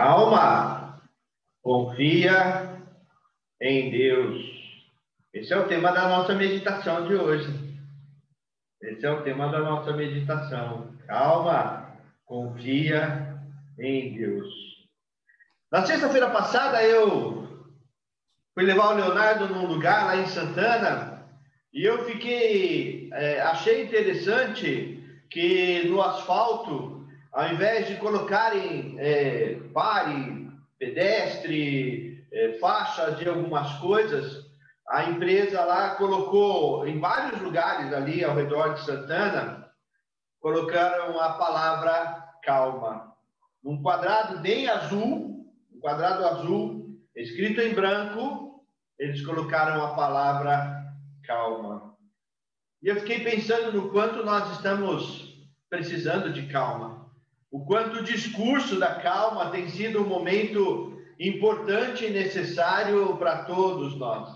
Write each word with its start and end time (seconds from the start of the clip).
Calma, 0.00 1.02
confia 1.60 2.80
em 3.60 3.90
Deus. 3.90 4.44
Esse 5.34 5.52
é 5.52 5.56
o 5.56 5.66
tema 5.66 5.90
da 5.90 6.08
nossa 6.08 6.36
meditação 6.36 7.08
de 7.08 7.16
hoje. 7.16 7.52
Esse 8.80 9.04
é 9.04 9.10
o 9.10 9.24
tema 9.24 9.48
da 9.48 9.58
nossa 9.58 9.92
meditação. 9.92 10.94
Calma, 11.08 11.98
confia 12.24 13.40
em 13.76 14.16
Deus. 14.16 14.46
Na 15.68 15.84
sexta-feira 15.84 16.30
passada 16.30 16.80
eu 16.84 17.66
fui 18.54 18.62
levar 18.62 18.92
o 18.92 18.96
Leonardo 18.98 19.48
num 19.48 19.66
lugar 19.66 20.06
lá 20.06 20.16
em 20.16 20.28
Santana 20.28 21.26
e 21.72 21.84
eu 21.84 22.04
fiquei, 22.04 23.10
é, 23.12 23.40
achei 23.40 23.82
interessante 23.82 25.24
que 25.28 25.88
no 25.88 26.00
asfalto 26.00 26.97
ao 27.32 27.48
invés 27.52 27.86
de 27.86 27.96
colocarem 27.96 28.96
é, 28.98 29.60
pare, 29.72 30.50
pedestre, 30.78 32.26
é, 32.32 32.58
faixas 32.58 33.18
de 33.18 33.28
algumas 33.28 33.72
coisas, 33.78 34.46
a 34.88 35.04
empresa 35.04 35.64
lá 35.64 35.90
colocou 35.96 36.86
em 36.86 36.98
vários 36.98 37.40
lugares 37.42 37.92
ali 37.92 38.24
ao 38.24 38.34
redor 38.34 38.74
de 38.74 38.84
Santana, 38.84 39.70
colocaram 40.40 41.20
a 41.20 41.34
palavra 41.34 42.24
calma. 42.42 43.12
Um 43.62 43.82
quadrado 43.82 44.38
bem 44.38 44.68
azul, 44.68 45.46
um 45.72 45.80
quadrado 45.80 46.24
azul, 46.24 46.98
escrito 47.14 47.60
em 47.60 47.74
branco, 47.74 48.64
eles 48.98 49.24
colocaram 49.24 49.84
a 49.84 49.94
palavra 49.94 50.82
calma. 51.24 51.94
E 52.82 52.88
eu 52.88 52.96
fiquei 52.96 53.22
pensando 53.22 53.72
no 53.72 53.90
quanto 53.90 54.24
nós 54.24 54.52
estamos 54.52 55.46
precisando 55.68 56.32
de 56.32 56.46
calma 56.46 57.07
o 57.50 57.64
quanto 57.64 58.00
o 58.00 58.04
discurso 58.04 58.78
da 58.78 58.96
calma 58.96 59.50
tem 59.50 59.68
sido 59.68 60.02
um 60.02 60.08
momento 60.08 60.98
importante 61.18 62.04
e 62.04 62.10
necessário 62.10 63.16
para 63.16 63.44
todos 63.44 63.96
nós. 63.96 64.28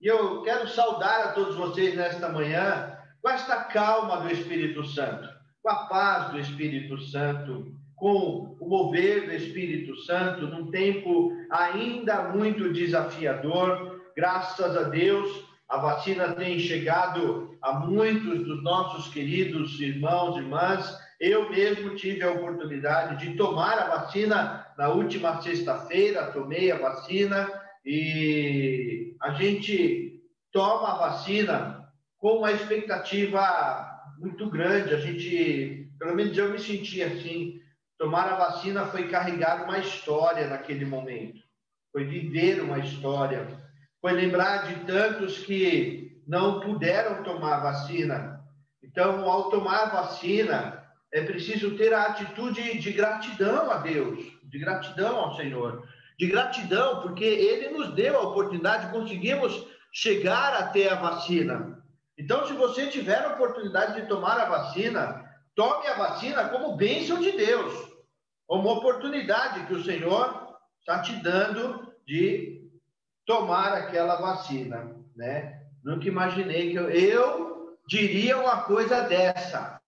E 0.00 0.06
eu 0.06 0.42
quero 0.42 0.68
saudar 0.68 1.26
a 1.26 1.32
todos 1.32 1.56
vocês 1.56 1.94
nesta 1.94 2.28
manhã 2.28 2.96
com 3.22 3.28
esta 3.28 3.64
calma 3.64 4.18
do 4.18 4.30
Espírito 4.30 4.84
Santo, 4.86 5.28
com 5.62 5.70
a 5.70 5.86
paz 5.86 6.30
do 6.32 6.38
Espírito 6.38 6.98
Santo, 6.98 7.74
com 7.96 8.56
o 8.58 8.68
mover 8.68 9.26
do 9.26 9.34
Espírito 9.34 9.94
Santo 10.02 10.46
num 10.46 10.70
tempo 10.70 11.32
ainda 11.50 12.30
muito 12.30 12.72
desafiador. 12.72 14.00
Graças 14.16 14.76
a 14.76 14.84
Deus, 14.84 15.44
a 15.68 15.76
vacina 15.76 16.32
tem 16.32 16.58
chegado 16.58 17.56
a 17.60 17.74
muitos 17.74 18.44
dos 18.46 18.62
nossos 18.62 19.12
queridos 19.12 19.78
irmãos 19.80 20.36
e 20.36 20.40
irmãs 20.40 20.98
eu 21.20 21.50
mesmo 21.50 21.94
tive 21.94 22.22
a 22.22 22.32
oportunidade 22.32 23.24
de 23.24 23.36
tomar 23.36 23.78
a 23.78 23.88
vacina 23.88 24.66
na 24.78 24.88
última 24.88 25.42
sexta-feira, 25.42 26.32
tomei 26.32 26.72
a 26.72 26.78
vacina 26.78 27.46
e 27.84 29.14
a 29.20 29.32
gente 29.32 30.22
toma 30.50 30.94
a 30.94 30.98
vacina 31.10 31.86
com 32.16 32.38
uma 32.38 32.52
expectativa 32.52 33.86
muito 34.18 34.48
grande. 34.48 34.94
A 34.94 34.98
gente, 34.98 35.92
pelo 35.98 36.14
menos 36.14 36.36
eu 36.38 36.50
me 36.50 36.58
senti 36.58 37.02
assim, 37.02 37.60
tomar 37.98 38.26
a 38.32 38.36
vacina 38.36 38.86
foi 38.86 39.08
carregar 39.08 39.64
uma 39.64 39.78
história 39.78 40.46
naquele 40.46 40.86
momento, 40.86 41.38
foi 41.92 42.04
viver 42.04 42.62
uma 42.62 42.78
história, 42.78 43.46
foi 44.00 44.12
lembrar 44.12 44.66
de 44.66 44.86
tantos 44.86 45.38
que 45.40 46.22
não 46.26 46.60
puderam 46.60 47.22
tomar 47.22 47.60
vacina. 47.60 48.40
Então, 48.82 49.30
ao 49.30 49.50
tomar 49.50 49.90
vacina, 49.90 50.79
é 51.12 51.22
preciso 51.22 51.76
ter 51.76 51.92
a 51.92 52.06
atitude 52.06 52.78
de 52.78 52.92
gratidão 52.92 53.70
a 53.70 53.78
Deus, 53.78 54.18
de 54.44 54.58
gratidão 54.58 55.18
ao 55.18 55.36
Senhor, 55.36 55.86
de 56.18 56.26
gratidão 56.26 57.00
porque 57.02 57.24
Ele 57.24 57.70
nos 57.70 57.94
deu 57.94 58.16
a 58.16 58.22
oportunidade, 58.22 58.92
conseguimos 58.92 59.66
chegar 59.92 60.54
até 60.54 60.88
a 60.88 60.94
vacina. 60.94 61.82
Então, 62.16 62.46
se 62.46 62.52
você 62.52 62.86
tiver 62.86 63.24
a 63.24 63.32
oportunidade 63.34 64.00
de 64.00 64.06
tomar 64.06 64.38
a 64.38 64.48
vacina, 64.48 65.24
tome 65.54 65.86
a 65.86 65.94
vacina 65.94 66.48
como 66.48 66.76
bênção 66.76 67.18
de 67.18 67.32
Deus, 67.32 67.74
como 68.46 68.70
oportunidade 68.70 69.66
que 69.66 69.74
o 69.74 69.82
Senhor 69.82 70.56
está 70.78 71.00
te 71.00 71.14
dando 71.22 71.92
de 72.06 72.68
tomar 73.26 73.72
aquela 73.72 74.16
vacina, 74.16 74.94
né? 75.16 75.60
Nunca 75.82 76.06
imaginei 76.06 76.70
que 76.70 76.76
eu, 76.76 76.90
eu 76.90 77.78
diria 77.86 78.38
uma 78.38 78.62
coisa 78.64 79.02
dessa 79.02 79.79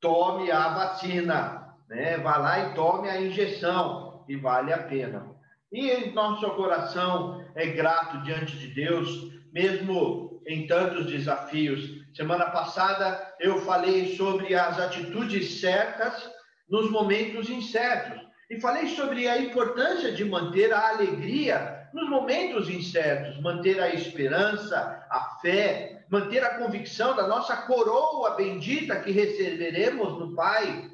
tome 0.00 0.50
a 0.50 0.68
vacina, 0.68 1.74
né? 1.88 2.16
Vá 2.18 2.36
lá 2.36 2.58
e 2.60 2.74
tome 2.74 3.08
a 3.08 3.20
injeção, 3.20 4.24
e 4.28 4.36
vale 4.36 4.72
a 4.72 4.78
pena. 4.78 5.26
E 5.72 6.10
nosso 6.10 6.48
coração 6.50 7.44
é 7.54 7.66
grato 7.66 8.22
diante 8.22 8.56
de 8.56 8.68
Deus, 8.68 9.08
mesmo 9.52 10.40
em 10.46 10.66
tantos 10.66 11.06
desafios. 11.06 12.00
Semana 12.14 12.46
passada 12.46 13.34
eu 13.38 13.60
falei 13.60 14.16
sobre 14.16 14.54
as 14.54 14.78
atitudes 14.78 15.60
certas 15.60 16.30
nos 16.68 16.90
momentos 16.90 17.48
incertos. 17.50 18.20
E 18.48 18.60
falei 18.60 18.88
sobre 18.88 19.28
a 19.28 19.38
importância 19.38 20.10
de 20.12 20.24
manter 20.24 20.72
a 20.72 20.88
alegria 20.88 21.88
nos 21.92 22.08
momentos 22.08 22.68
incertos, 22.68 23.40
manter 23.40 23.80
a 23.80 23.94
esperança, 23.94 25.06
a 25.10 25.38
fé, 25.40 25.99
manter 26.10 26.42
a 26.42 26.58
convicção 26.58 27.14
da 27.14 27.28
nossa 27.28 27.56
coroa 27.56 28.34
bendita 28.34 29.00
que 29.00 29.12
receberemos 29.12 30.18
no 30.18 30.34
Pai, 30.34 30.90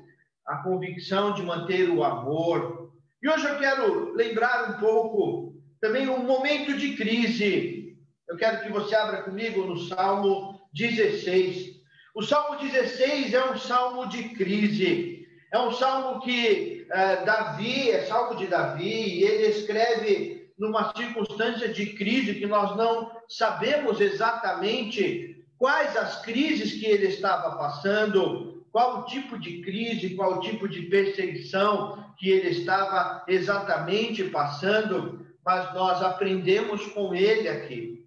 a 0.47 0.59
convicção 0.59 1.32
de 1.32 1.43
manter 1.43 1.88
o 1.88 2.04
amor. 2.04 2.93
E 3.22 3.28
hoje 3.28 3.47
eu 3.49 3.59
quero 3.59 4.12
lembrar 4.12 4.71
um 4.71 4.81
pouco 4.81 5.54
também 5.81 6.09
um 6.09 6.22
momento 6.22 6.77
de 6.77 6.94
crise. 6.97 7.97
Eu 8.28 8.37
quero 8.37 8.62
que 8.62 8.69
você 8.71 8.94
abra 8.94 9.22
comigo 9.22 9.65
no 9.65 9.78
Salmo 9.78 10.60
16. 10.75 11.77
O 12.15 12.22
Salmo 12.22 12.59
16 12.59 13.33
é 13.33 13.50
um 13.50 13.59
salmo 13.59 14.09
de 14.09 14.31
crise. 14.31 15.27
É 15.53 15.59
um 15.59 15.72
salmo 15.72 16.21
que 16.21 16.87
uh, 16.91 17.25
Davi, 17.25 17.91
é 17.91 18.04
salmo 18.04 18.37
de 18.37 18.47
Davi, 18.47 19.21
e 19.21 19.22
ele 19.22 19.47
escreve 19.47 20.35
numa 20.58 20.92
circunstância 20.96 21.68
de 21.68 21.86
crise 21.86 22.34
que 22.34 22.46
nós 22.46 22.76
não 22.76 23.10
sabemos 23.28 24.00
exatamente 24.00 25.44
quais 25.58 25.96
as 25.96 26.22
crises 26.22 26.72
que 26.72 26.86
ele 26.86 27.06
estava 27.06 27.56
passando, 27.56 28.64
qual 28.72 29.00
o 29.00 29.04
tipo 29.04 29.38
de 29.38 29.62
crise, 29.62 30.14
qual 30.14 30.38
o 30.38 30.40
tipo 30.40 30.68
de 30.68 30.82
perseguição 30.82 32.12
que 32.18 32.30
ele 32.30 32.50
estava 32.50 33.24
exatamente 33.28 34.24
passando, 34.24 35.26
mas 35.44 35.72
nós 35.74 36.02
aprendemos 36.02 36.86
com 36.88 37.14
ele 37.14 37.48
aqui. 37.48 38.04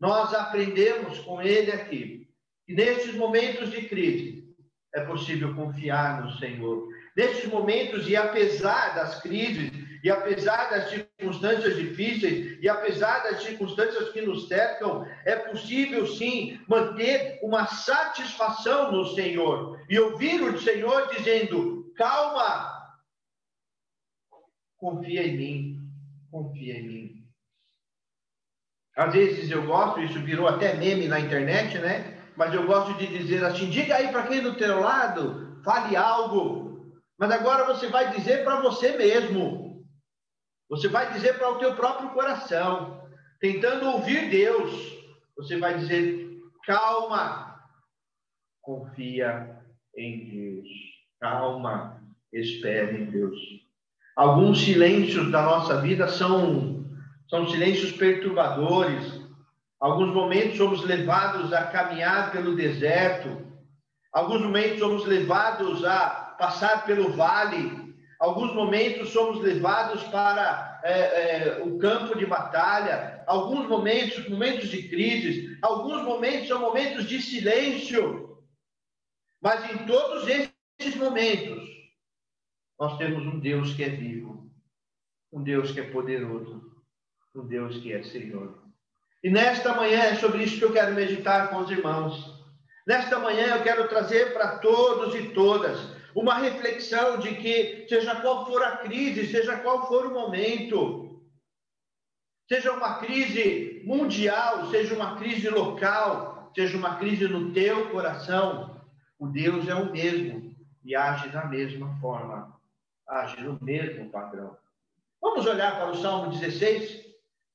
Nós 0.00 0.34
aprendemos 0.34 1.18
com 1.20 1.40
ele 1.40 1.70
aqui. 1.70 2.28
E 2.68 2.74
nesses 2.74 3.14
momentos 3.14 3.70
de 3.70 3.82
crise 3.82 4.42
é 4.94 5.00
possível 5.00 5.54
confiar 5.54 6.22
no 6.22 6.32
Senhor. 6.38 6.88
Nesses 7.16 7.46
momentos, 7.46 8.08
e 8.08 8.16
apesar 8.16 8.94
das 8.94 9.20
crises, 9.20 9.70
e 10.02 10.10
apesar 10.10 10.68
das 10.70 10.90
circunstâncias 10.90 11.76
difíceis, 11.76 12.58
e 12.60 12.68
apesar 12.68 13.22
das 13.22 13.42
circunstâncias 13.42 14.10
que 14.10 14.20
nos 14.20 14.48
cercam, 14.48 15.06
é 15.24 15.36
possível 15.36 16.06
sim 16.06 16.60
manter 16.68 17.38
uma 17.42 17.66
satisfação 17.66 18.90
no 18.90 19.14
Senhor 19.14 19.80
e 19.88 19.98
ouvir 19.98 20.42
o 20.42 20.60
Senhor 20.60 21.08
dizendo: 21.14 21.92
calma, 21.96 22.68
confia 24.76 25.24
em 25.24 25.36
mim, 25.36 25.80
confia 26.32 26.78
em 26.80 26.82
mim. 26.82 27.22
Às 28.96 29.12
vezes 29.12 29.50
eu 29.50 29.64
gosto, 29.64 30.00
isso 30.00 30.20
virou 30.20 30.48
até 30.48 30.74
meme 30.74 31.06
na 31.06 31.20
internet, 31.20 31.78
né? 31.78 32.18
Mas 32.36 32.52
eu 32.52 32.66
gosto 32.66 32.94
de 32.94 33.06
dizer 33.06 33.44
assim: 33.44 33.70
diga 33.70 33.94
aí 33.94 34.08
para 34.08 34.26
quem 34.26 34.42
do 34.42 34.56
teu 34.56 34.80
lado, 34.80 35.62
fale 35.64 35.94
algo. 35.94 36.92
Mas 37.16 37.30
agora 37.30 37.64
você 37.64 37.86
vai 37.86 38.10
dizer 38.10 38.42
para 38.42 38.60
você 38.60 38.96
mesmo. 38.96 39.61
Você 40.72 40.88
vai 40.88 41.12
dizer 41.12 41.36
para 41.36 41.50
o 41.50 41.58
teu 41.58 41.76
próprio 41.76 42.08
coração, 42.12 43.06
tentando 43.38 43.90
ouvir 43.90 44.30
Deus. 44.30 44.96
Você 45.36 45.58
vai 45.58 45.76
dizer: 45.76 46.40
calma, 46.64 47.60
confia 48.62 49.58
em 49.94 50.30
Deus. 50.30 50.68
Calma, 51.20 52.02
espere 52.32 53.02
em 53.02 53.04
Deus. 53.04 53.36
Alguns 54.16 54.62
silêncios 54.64 55.30
da 55.30 55.42
nossa 55.42 55.78
vida 55.82 56.08
são, 56.08 56.86
são 57.28 57.46
silêncios 57.50 57.92
perturbadores. 57.92 59.20
Alguns 59.78 60.14
momentos 60.14 60.56
somos 60.56 60.82
levados 60.86 61.52
a 61.52 61.66
caminhar 61.66 62.32
pelo 62.32 62.56
deserto. 62.56 63.46
Alguns 64.10 64.40
momentos 64.40 64.78
somos 64.78 65.04
levados 65.04 65.84
a 65.84 66.34
passar 66.38 66.86
pelo 66.86 67.12
vale 67.12 67.81
Alguns 68.22 68.54
momentos 68.54 69.08
somos 69.08 69.42
levados 69.42 70.04
para 70.04 70.80
é, 70.84 70.92
é, 70.92 71.62
o 71.64 71.76
campo 71.76 72.16
de 72.16 72.24
batalha, 72.24 73.24
alguns 73.26 73.66
momentos, 73.66 74.28
momentos 74.28 74.68
de 74.68 74.88
crise, 74.88 75.58
alguns 75.60 76.04
momentos 76.04 76.46
são 76.46 76.60
momentos 76.60 77.08
de 77.08 77.20
silêncio. 77.20 78.38
Mas 79.40 79.68
em 79.72 79.86
todos 79.86 80.28
esses 80.28 80.94
momentos, 80.94 81.68
nós 82.78 82.96
temos 82.96 83.26
um 83.26 83.40
Deus 83.40 83.74
que 83.74 83.82
é 83.82 83.88
vivo. 83.88 84.48
Um 85.32 85.42
Deus 85.42 85.72
que 85.72 85.80
é 85.80 85.90
poderoso, 85.90 86.80
um 87.34 87.44
Deus 87.44 87.78
que 87.78 87.92
é 87.92 88.04
Senhor. 88.04 88.62
E 89.20 89.30
nesta 89.30 89.74
manhã 89.74 89.98
é 89.98 90.14
sobre 90.14 90.44
isso 90.44 90.58
que 90.58 90.64
eu 90.64 90.72
quero 90.72 90.94
meditar 90.94 91.50
com 91.50 91.56
os 91.56 91.70
irmãos. 91.72 92.40
Nesta 92.86 93.18
manhã 93.18 93.56
eu 93.56 93.64
quero 93.64 93.88
trazer 93.88 94.32
para 94.32 94.58
todos 94.58 95.12
e 95.16 95.30
todas 95.30 96.00
uma 96.14 96.34
reflexão 96.34 97.18
de 97.18 97.34
que, 97.34 97.86
seja 97.88 98.16
qual 98.16 98.46
for 98.46 98.62
a 98.62 98.76
crise, 98.78 99.26
seja 99.26 99.56
qual 99.58 99.86
for 99.86 100.06
o 100.06 100.12
momento, 100.12 101.22
seja 102.48 102.72
uma 102.72 102.98
crise 102.98 103.82
mundial, 103.84 104.70
seja 104.70 104.94
uma 104.94 105.16
crise 105.16 105.48
local, 105.48 106.50
seja 106.54 106.76
uma 106.76 106.96
crise 106.96 107.26
no 107.26 107.52
teu 107.52 107.90
coração, 107.90 108.80
o 109.18 109.26
Deus 109.26 109.68
é 109.68 109.74
o 109.74 109.90
mesmo 109.90 110.54
e 110.84 110.94
age 110.94 111.28
da 111.28 111.46
mesma 111.46 111.96
forma, 112.00 112.58
age 113.08 113.40
no 113.40 113.58
mesmo 113.62 114.10
padrão. 114.10 114.56
Vamos 115.20 115.46
olhar 115.46 115.76
para 115.76 115.90
o 115.90 115.96
Salmo 115.96 116.30
16? 116.30 117.02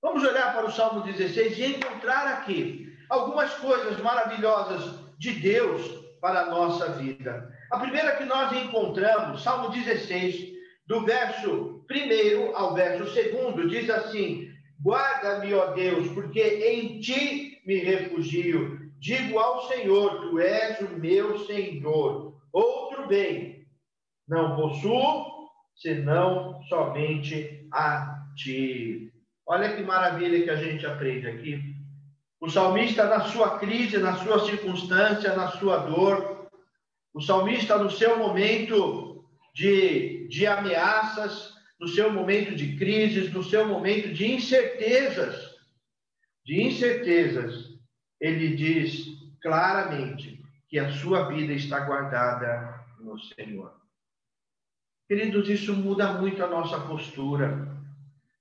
Vamos 0.01 0.24
olhar 0.24 0.53
para 0.53 0.65
o 0.65 0.71
Salmo 0.71 1.01
16 1.01 1.57
e 1.57 1.65
encontrar 1.65 2.27
aqui 2.27 2.95
algumas 3.10 3.53
coisas 3.56 4.00
maravilhosas 4.00 5.00
de 5.18 5.31
Deus 5.33 5.86
para 6.21 6.42
a 6.42 6.50
nossa 6.50 6.94
vida. 6.94 7.53
A 7.71 7.79
primeira 7.79 8.15
que 8.15 8.23
nós 8.23 8.51
encontramos, 8.53 9.43
Salmo 9.43 9.69
16, 9.69 10.53
do 10.87 11.05
verso 11.05 11.85
1 11.91 12.55
ao 12.55 12.73
verso 12.73 13.03
2, 13.03 13.69
diz 13.69 13.89
assim: 13.89 14.49
Guarda-me, 14.81 15.53
ó 15.53 15.73
Deus, 15.73 16.07
porque 16.13 16.41
em 16.41 16.99
ti 16.99 17.61
me 17.65 17.77
refugio. 17.79 18.79
Digo 18.99 19.37
ao 19.37 19.67
Senhor, 19.67 20.21
tu 20.21 20.39
és 20.39 20.79
o 20.79 20.97
meu 20.97 21.39
Senhor. 21.39 22.35
Outro 22.53 23.07
bem 23.07 23.67
não 24.27 24.55
possuo, 24.55 25.25
senão 25.75 26.61
somente 26.69 27.67
a 27.71 28.25
ti. 28.35 29.11
Olha 29.45 29.75
que 29.75 29.83
maravilha 29.83 30.43
que 30.43 30.49
a 30.49 30.55
gente 30.55 30.85
aprende 30.85 31.27
aqui. 31.27 31.61
O 32.39 32.49
salmista, 32.49 33.05
na 33.05 33.21
sua 33.21 33.57
crise, 33.57 33.97
na 33.97 34.15
sua 34.15 34.45
circunstância, 34.45 35.35
na 35.35 35.49
sua 35.49 35.77
dor, 35.77 36.37
o 37.13 37.21
salmista, 37.21 37.77
no 37.77 37.89
seu 37.89 38.18
momento 38.18 39.25
de, 39.54 40.27
de 40.27 40.45
ameaças, 40.45 41.54
no 41.80 41.88
seu 41.88 42.12
momento 42.12 42.56
de 42.56 42.75
crises, 42.75 43.31
no 43.31 43.44
seu 43.44 43.68
momento 43.68 44.13
de 44.13 44.31
incertezas, 44.31 45.56
de 46.45 46.62
incertezas, 46.62 47.77
ele 48.19 48.56
diz 48.56 49.06
claramente 49.42 50.44
que 50.68 50.80
a 50.80 50.92
sua 50.92 51.27
vida 51.27 51.54
está 51.54 51.80
guardada 51.80 52.86
no 53.00 53.19
Senhor. 53.19 53.74
Queridos, 55.07 55.48
isso 55.50 55.74
muda 55.74 56.13
muito 56.13 56.44
a 56.44 56.48
nossa 56.48 56.80
postura, 56.81 57.68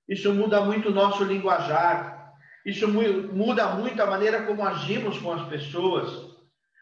isso 0.09 0.35
muda 0.35 0.65
muito 0.65 0.89
o 0.89 0.95
nosso 0.95 1.25
linguajar, 1.25 2.35
isso 2.65 2.89
muda 2.89 3.75
muito 3.77 4.03
a 4.03 4.07
maneira 4.07 4.45
como 4.45 4.65
agimos 4.65 5.19
com 5.19 5.33
as 5.33 5.47
pessoas, 5.49 6.26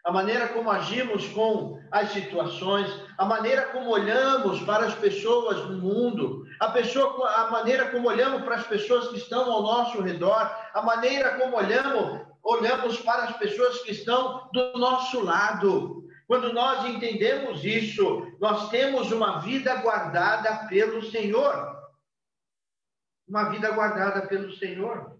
a 0.05 0.11
maneira 0.11 0.47
como 0.49 0.69
agimos 0.69 1.27
com 1.29 1.81
as 1.91 2.11
situações, 2.11 2.87
a 3.17 3.25
maneira 3.25 3.63
como 3.69 3.89
olhamos 3.89 4.61
para 4.61 4.85
as 4.85 4.93
pessoas 4.93 5.67
no 5.67 5.79
mundo, 5.79 6.45
a, 6.59 6.69
pessoa, 6.69 7.27
a 7.31 7.49
maneira 7.49 7.89
como 7.89 8.07
olhamos 8.07 8.43
para 8.43 8.55
as 8.55 8.67
pessoas 8.67 9.07
que 9.07 9.17
estão 9.17 9.51
ao 9.51 9.63
nosso 9.63 9.99
redor, 10.03 10.55
a 10.75 10.81
maneira 10.83 11.39
como 11.39 11.57
olhamos, 11.57 12.21
olhamos 12.43 12.99
para 12.99 13.23
as 13.23 13.37
pessoas 13.37 13.79
que 13.81 13.91
estão 13.93 14.47
do 14.53 14.73
nosso 14.77 15.23
lado. 15.23 16.05
Quando 16.27 16.53
nós 16.53 16.85
entendemos 16.85 17.65
isso, 17.65 18.31
nós 18.39 18.69
temos 18.69 19.11
uma 19.11 19.39
vida 19.39 19.73
guardada 19.77 20.67
pelo 20.67 21.03
Senhor. 21.09 21.75
Uma 23.27 23.49
vida 23.49 23.71
guardada 23.71 24.27
pelo 24.27 24.55
Senhor. 24.55 25.17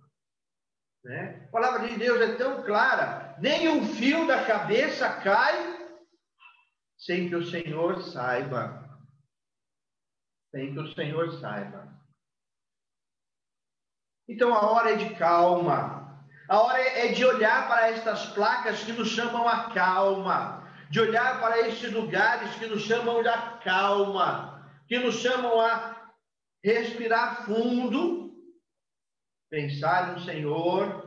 Né? 1.04 1.44
A 1.48 1.52
palavra 1.52 1.88
de 1.88 1.96
Deus 1.96 2.22
é 2.22 2.36
tão 2.36 2.62
clara: 2.62 3.25
nem 3.40 3.70
um 3.70 3.86
fio 3.96 4.28
da 4.28 4.46
cabeça 4.46 5.10
cai 5.22 5.76
sem 6.98 7.30
que 7.30 7.36
o 7.36 7.46
Senhor 7.46 8.02
saiba. 8.02 8.84
Sem 10.52 10.74
que 10.74 10.80
o 10.80 10.94
Senhor 10.94 11.32
saiba. 11.40 11.94
Então 14.28 14.54
a 14.54 14.72
hora 14.72 14.92
é 14.92 14.96
de 14.96 15.16
calma. 15.16 16.24
A 16.48 16.60
hora 16.60 16.80
é 16.80 17.12
de 17.12 17.26
olhar 17.26 17.68
para 17.68 17.90
estas 17.90 18.28
placas 18.34 18.84
que 18.84 18.92
nos 18.92 19.10
chamam 19.10 19.48
a 19.48 19.74
calma, 19.74 20.72
de 20.90 21.00
olhar 21.00 21.42
para 21.42 21.68
estes 21.68 21.92
lugares 21.92 22.56
que 22.56 22.68
nos 22.68 22.84
chamam 22.84 23.24
da 23.24 23.60
calma, 23.64 24.70
que 24.88 25.00
nos 25.00 25.16
chamam 25.16 25.60
a 25.60 26.14
respirar 26.64 27.46
fundo 27.46 28.26
pensar 29.50 30.14
no 30.14 30.20
Senhor 30.22 31.05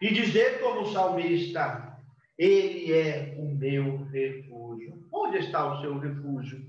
e 0.00 0.12
dizer 0.12 0.60
como 0.60 0.92
salmista: 0.92 1.96
Ele 2.36 2.92
é 2.92 3.34
o 3.38 3.46
meu 3.54 4.04
refúgio. 4.04 5.06
Onde 5.12 5.38
está 5.38 5.72
o 5.72 5.80
seu 5.80 5.98
refúgio? 5.98 6.64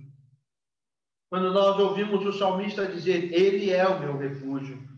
Quando 1.29 1.53
nós 1.53 1.79
ouvimos 1.79 2.25
o 2.25 2.37
salmista 2.37 2.87
dizer: 2.87 3.31
Ele 3.33 3.71
é 3.71 3.87
o 3.87 3.99
meu 3.99 4.17
refúgio. 4.17 4.89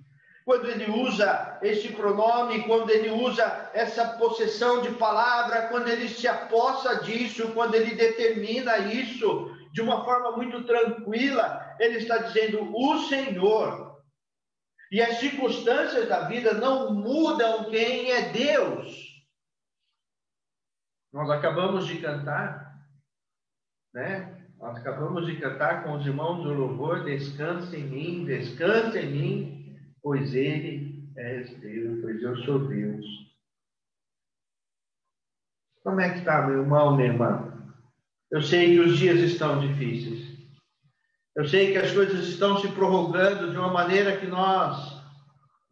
Quando 0.43 0.67
ele 0.67 0.89
usa 0.89 1.59
esse 1.61 1.89
pronome, 1.89 2.63
quando 2.63 2.89
ele 2.89 3.11
usa 3.11 3.69
essa 3.73 4.05
possessão 4.17 4.81
de 4.81 4.89
palavra, 4.95 5.67
quando 5.67 5.87
ele 5.87 6.09
se 6.09 6.27
apossa 6.27 7.03
disso, 7.03 7.51
quando 7.53 7.75
ele 7.75 7.93
determina 7.93 8.79
isso 8.79 9.55
de 9.71 9.81
uma 9.81 10.03
forma 10.03 10.31
muito 10.31 10.63
tranquila, 10.63 11.75
ele 11.79 11.97
está 11.97 12.17
dizendo: 12.17 12.69
O 12.73 12.97
Senhor 13.03 13.90
e 14.91 15.01
as 15.01 15.19
circunstâncias 15.19 16.09
da 16.09 16.27
vida 16.27 16.53
não 16.53 16.93
mudam 16.93 17.69
quem 17.69 18.11
é 18.11 18.29
Deus. 18.33 19.09
Nós 21.13 21.29
acabamos 21.29 21.87
de 21.87 21.99
cantar, 21.99 22.85
né? 23.93 24.37
Nós 24.59 24.77
acabamos 24.77 25.25
de 25.25 25.39
cantar 25.39 25.83
com 25.83 25.93
os 25.93 26.05
irmãos 26.05 26.43
do 26.43 26.53
louvor: 26.53 27.05
descansa 27.05 27.75
em 27.75 27.83
mim, 27.83 28.25
descansa 28.25 28.99
em 28.99 29.11
mim, 29.11 29.79
pois 30.03 30.35
Ele 30.35 31.09
é 31.15 31.39
Deus, 31.43 32.01
pois 32.01 32.21
eu 32.21 32.37
sou 32.43 32.67
Deus. 32.67 33.05
Como 35.83 35.99
é 35.99 36.11
que 36.11 36.19
está, 36.19 36.45
meu 36.45 36.59
irmão, 36.59 36.95
minha 36.95 37.09
irmã? 37.09 37.47
Eu 38.29 38.41
sei 38.41 38.75
que 38.75 38.79
os 38.79 38.97
dias 38.97 39.19
estão 39.19 39.59
difíceis. 39.59 40.31
Eu 41.35 41.47
sei 41.47 41.71
que 41.71 41.77
as 41.77 41.91
coisas 41.91 42.27
estão 42.27 42.59
se 42.59 42.67
prorrogando 42.73 43.51
de 43.51 43.57
uma 43.57 43.71
maneira 43.71 44.17
que 44.17 44.27
nós 44.27 44.90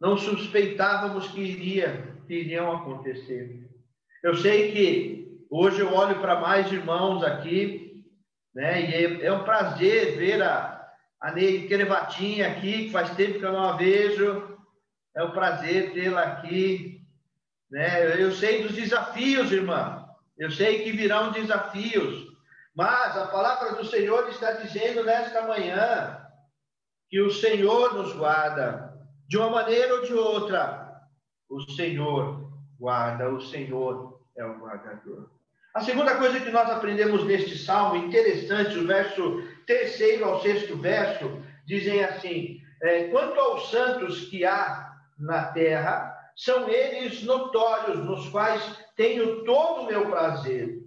não 0.00 0.16
suspeitávamos 0.16 1.28
que, 1.28 1.40
iria, 1.40 2.16
que 2.26 2.34
iriam 2.34 2.72
acontecer. 2.72 3.68
Eu 4.22 4.34
sei 4.36 4.72
que 4.72 5.46
hoje 5.50 5.80
eu 5.80 5.92
olho 5.92 6.18
para 6.20 6.40
mais 6.40 6.72
irmãos 6.72 7.22
aqui, 7.22 8.02
né? 8.54 8.80
E 8.82 8.94
é, 8.94 9.26
é 9.26 9.32
um 9.32 9.44
prazer 9.44 10.16
ver 10.16 10.42
a, 10.42 10.90
a 11.20 11.32
Ney 11.32 11.68
Crevatinha 11.68 12.48
aqui, 12.48 12.84
que 12.84 12.90
faz 12.90 13.10
tempo 13.14 13.38
que 13.38 13.44
eu 13.44 13.52
não 13.52 13.64
a 13.64 13.76
vejo. 13.76 14.58
É 15.14 15.22
um 15.22 15.32
prazer 15.32 15.92
tê-la 15.92 16.22
aqui. 16.22 17.02
Né? 17.70 18.20
Eu 18.20 18.32
sei 18.32 18.62
dos 18.62 18.72
desafios, 18.72 19.52
irmã. 19.52 20.06
Eu 20.38 20.50
sei 20.50 20.82
que 20.82 20.92
virão 20.92 21.30
desafios. 21.32 22.30
Mas 22.74 23.16
a 23.16 23.26
palavra 23.26 23.74
do 23.74 23.84
Senhor 23.84 24.28
está 24.28 24.52
dizendo 24.52 25.04
nesta 25.04 25.46
manhã 25.46 26.16
que 27.08 27.20
o 27.20 27.30
Senhor 27.30 27.94
nos 27.94 28.12
guarda 28.12 28.89
de 29.30 29.38
uma 29.38 29.48
maneira 29.48 29.94
ou 29.94 30.02
de 30.02 30.12
outra. 30.12 31.02
O 31.48 31.60
Senhor 31.60 32.50
guarda, 32.80 33.30
o 33.30 33.40
Senhor 33.40 34.20
é 34.36 34.44
o 34.44 34.58
guardador. 34.58 35.30
A 35.72 35.80
segunda 35.82 36.16
coisa 36.16 36.40
que 36.40 36.50
nós 36.50 36.68
aprendemos 36.68 37.24
neste 37.24 37.56
salmo, 37.56 37.94
interessante, 37.94 38.76
o 38.76 38.86
verso 38.88 39.40
terceiro 39.68 40.24
ao 40.24 40.42
sexto 40.42 40.76
verso, 40.76 41.40
dizem 41.64 42.02
assim: 42.02 42.60
é, 42.82 43.04
quanto 43.04 43.38
aos 43.38 43.70
santos 43.70 44.24
que 44.24 44.44
há 44.44 44.96
na 45.16 45.44
terra, 45.52 46.12
são 46.34 46.68
eles 46.68 47.22
notórios, 47.22 48.04
nos 48.04 48.28
quais 48.30 48.60
tenho 48.96 49.44
todo 49.44 49.82
o 49.82 49.86
meu 49.86 50.10
prazer. 50.10 50.80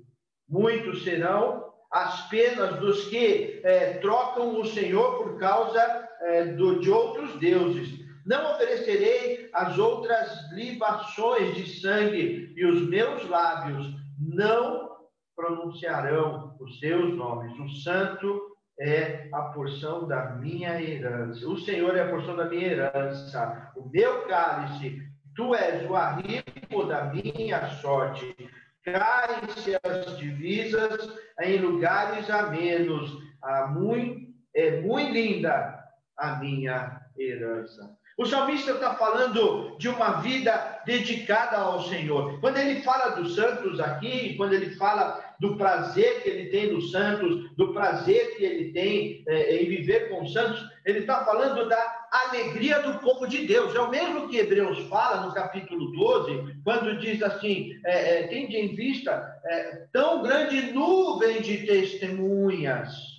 Muitos 0.49 1.05
serão 1.05 1.71
as 1.89 2.27
penas 2.27 2.77
dos 2.77 3.05
que 3.05 3.61
é, 3.63 3.93
trocam 3.99 4.59
o 4.59 4.65
Senhor 4.65 5.23
por 5.23 5.39
causa 5.39 6.09
é, 6.23 6.43
do, 6.43 6.81
de 6.81 6.89
outros 6.89 7.39
deuses. 7.39 8.02
Não 8.25 8.53
oferecerei 8.53 9.49
as 9.53 9.77
outras 9.77 10.51
libações 10.51 11.55
de 11.55 11.81
sangue, 11.81 12.53
e 12.55 12.65
os 12.65 12.87
meus 12.87 13.27
lábios 13.29 13.93
não 14.19 14.97
pronunciarão 15.35 16.55
os 16.59 16.79
seus 16.79 17.13
nomes. 17.15 17.57
O 17.59 17.69
santo 17.81 18.53
é 18.79 19.29
a 19.33 19.41
porção 19.43 20.07
da 20.07 20.35
minha 20.35 20.81
herança. 20.81 21.47
O 21.47 21.57
Senhor 21.59 21.95
é 21.95 22.01
a 22.01 22.09
porção 22.09 22.35
da 22.35 22.45
minha 22.45 22.67
herança. 22.67 23.71
O 23.75 23.89
meu 23.89 24.25
cálice, 24.27 25.01
tu 25.35 25.53
és 25.53 25.89
o 25.89 25.95
arrimo 25.95 26.87
da 26.87 27.05
minha 27.05 27.69
sorte 27.81 28.35
caem-se 28.83 29.77
as 29.83 30.17
divisas 30.17 31.17
em 31.41 31.57
lugares 31.57 32.29
amenos. 32.29 33.11
Ah, 33.41 33.67
muito, 33.67 34.33
é 34.55 34.81
muito 34.81 35.11
linda 35.11 35.83
a 36.17 36.35
minha 36.35 37.01
herança. 37.17 37.97
O 38.15 38.25
salmista 38.25 38.71
está 38.71 38.93
falando 38.93 39.75
de 39.79 39.89
uma 39.89 40.21
vida 40.21 40.81
dedicada 40.85 41.57
ao 41.57 41.83
Senhor. 41.83 42.39
Quando 42.39 42.57
ele 42.57 42.81
fala 42.81 43.15
dos 43.15 43.33
santos 43.33 43.79
aqui, 43.79 44.35
quando 44.35 44.53
ele 44.53 44.75
fala 44.75 45.33
do 45.39 45.57
prazer 45.57 46.21
que 46.21 46.29
ele 46.29 46.49
tem 46.49 46.71
nos 46.71 46.91
santos, 46.91 47.49
do 47.55 47.73
prazer 47.73 48.37
que 48.37 48.43
ele 48.43 48.71
tem 48.71 49.23
é, 49.27 49.57
em 49.57 49.67
viver 49.67 50.09
com 50.09 50.23
os 50.23 50.31
santos, 50.31 50.63
ele 50.85 50.99
está 50.99 51.25
falando 51.25 51.67
da 51.67 52.07
alegria 52.11 52.79
do 52.83 52.99
povo 52.99 53.27
de 53.27 53.47
Deus. 53.47 53.73
É 53.73 53.79
o 53.79 53.89
mesmo 53.89 54.29
que 54.29 54.37
Hebreus 54.37 54.77
fala 54.87 55.25
no 55.25 55.33
capítulo 55.33 55.91
12, 55.91 56.57
quando 56.63 56.99
diz 56.99 57.23
assim: 57.23 57.71
é, 57.83 58.19
é, 58.19 58.27
tende 58.27 58.55
em 58.55 58.75
vista 58.75 59.41
é, 59.45 59.85
tão 59.91 60.21
grande 60.21 60.71
nuvem 60.71 61.41
de 61.41 61.65
testemunhas 61.65 63.12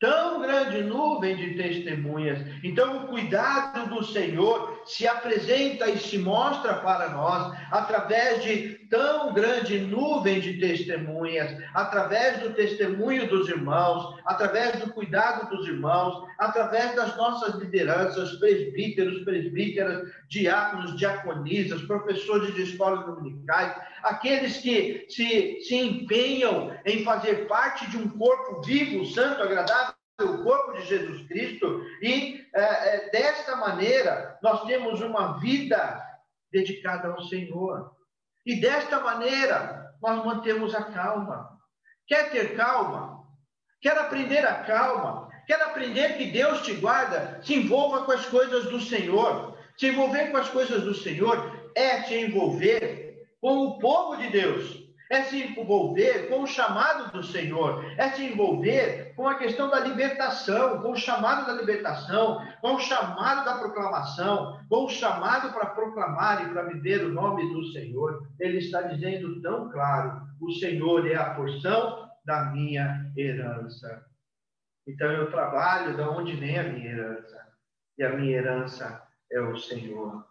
tão 0.00 0.40
grande 0.40 0.82
nuvem 0.82 1.36
de 1.36 1.54
testemunhas. 1.54 2.38
Então, 2.62 3.04
o 3.04 3.08
cuidado 3.08 3.94
do 3.94 4.04
Senhor 4.04 4.77
se 4.88 5.06
apresenta 5.06 5.88
e 5.88 5.98
se 5.98 6.18
mostra 6.18 6.74
para 6.74 7.10
nós 7.10 7.56
através 7.70 8.42
de 8.42 8.78
tão 8.90 9.34
grande 9.34 9.78
nuvem 9.78 10.40
de 10.40 10.54
testemunhas, 10.54 11.54
através 11.74 12.38
do 12.38 12.54
testemunho 12.54 13.28
dos 13.28 13.48
irmãos, 13.48 14.18
através 14.24 14.80
do 14.80 14.90
cuidado 14.90 15.54
dos 15.54 15.68
irmãos, 15.68 16.26
através 16.38 16.96
das 16.96 17.14
nossas 17.16 17.54
lideranças, 17.56 18.32
presbíteros, 18.38 19.22
presbíteras, 19.24 20.08
diáconos, 20.28 20.96
diaconisas, 20.96 21.82
professores 21.82 22.54
de 22.54 22.62
escolas 22.62 23.04
dominicais, 23.04 23.74
aqueles 24.02 24.56
que 24.56 25.06
se, 25.10 25.60
se 25.60 25.76
empenham 25.76 26.74
em 26.86 27.04
fazer 27.04 27.46
parte 27.46 27.88
de 27.90 27.98
um 27.98 28.08
corpo 28.08 28.62
vivo, 28.62 29.04
santo, 29.04 29.42
agradável 29.42 29.97
o 30.24 30.42
corpo 30.42 30.72
de 30.72 30.84
Jesus 30.84 31.26
Cristo, 31.28 31.84
e 32.02 32.44
é, 32.54 32.60
é, 32.60 33.10
desta 33.10 33.56
maneira 33.56 34.36
nós 34.42 34.64
temos 34.64 35.00
uma 35.00 35.38
vida 35.38 36.02
dedicada 36.50 37.08
ao 37.08 37.22
Senhor. 37.22 37.92
E 38.44 38.60
desta 38.60 39.00
maneira 39.00 39.94
nós 40.02 40.24
mantemos 40.24 40.74
a 40.74 40.82
calma. 40.84 41.56
Quer 42.06 42.30
ter 42.30 42.56
calma? 42.56 43.24
Quer 43.80 43.96
aprender 43.96 44.44
a 44.44 44.64
calma? 44.64 45.28
Quer 45.46 45.62
aprender 45.62 46.16
que 46.16 46.30
Deus 46.30 46.62
te 46.62 46.74
guarda? 46.74 47.40
Se 47.42 47.54
envolva 47.54 48.04
com 48.04 48.12
as 48.12 48.26
coisas 48.26 48.64
do 48.64 48.80
Senhor. 48.80 49.56
Se 49.76 49.88
envolver 49.88 50.30
com 50.32 50.38
as 50.38 50.48
coisas 50.48 50.82
do 50.82 50.94
Senhor 50.94 51.70
é 51.76 52.02
te 52.02 52.14
envolver 52.14 53.28
com 53.40 53.58
o 53.58 53.78
povo 53.78 54.16
de 54.16 54.30
Deus 54.30 54.87
é 55.10 55.22
se 55.22 55.42
envolver 55.42 56.28
com 56.28 56.42
o 56.42 56.46
chamado 56.46 57.10
do 57.12 57.22
Senhor, 57.22 57.84
é 57.96 58.10
se 58.10 58.24
envolver 58.24 59.14
com 59.16 59.26
a 59.26 59.36
questão 59.36 59.70
da 59.70 59.80
libertação, 59.80 60.82
com 60.82 60.92
o 60.92 60.96
chamado 60.96 61.46
da 61.46 61.54
libertação, 61.54 62.46
com 62.60 62.74
o 62.74 62.80
chamado 62.80 63.44
da 63.44 63.58
proclamação, 63.58 64.60
com 64.68 64.84
o 64.84 64.88
chamado 64.88 65.52
para 65.52 65.66
proclamar 65.66 66.46
e 66.46 66.52
para 66.52 66.64
viver 66.64 67.04
o 67.04 67.12
nome 67.12 67.52
do 67.52 67.64
Senhor. 67.72 68.28
Ele 68.38 68.58
está 68.58 68.82
dizendo 68.82 69.40
tão 69.40 69.70
claro: 69.70 70.20
o 70.40 70.52
Senhor 70.52 71.06
é 71.06 71.14
a 71.14 71.34
porção 71.34 72.08
da 72.24 72.44
minha 72.46 73.10
herança. 73.16 74.04
Então 74.86 75.10
eu 75.10 75.30
trabalho 75.30 75.96
da 75.96 76.10
onde 76.10 76.34
vem 76.34 76.58
a 76.58 76.64
minha 76.64 76.90
herança, 76.90 77.46
e 77.96 78.04
a 78.04 78.10
minha 78.10 78.36
herança 78.36 79.02
é 79.30 79.40
o 79.40 79.56
Senhor. 79.56 80.26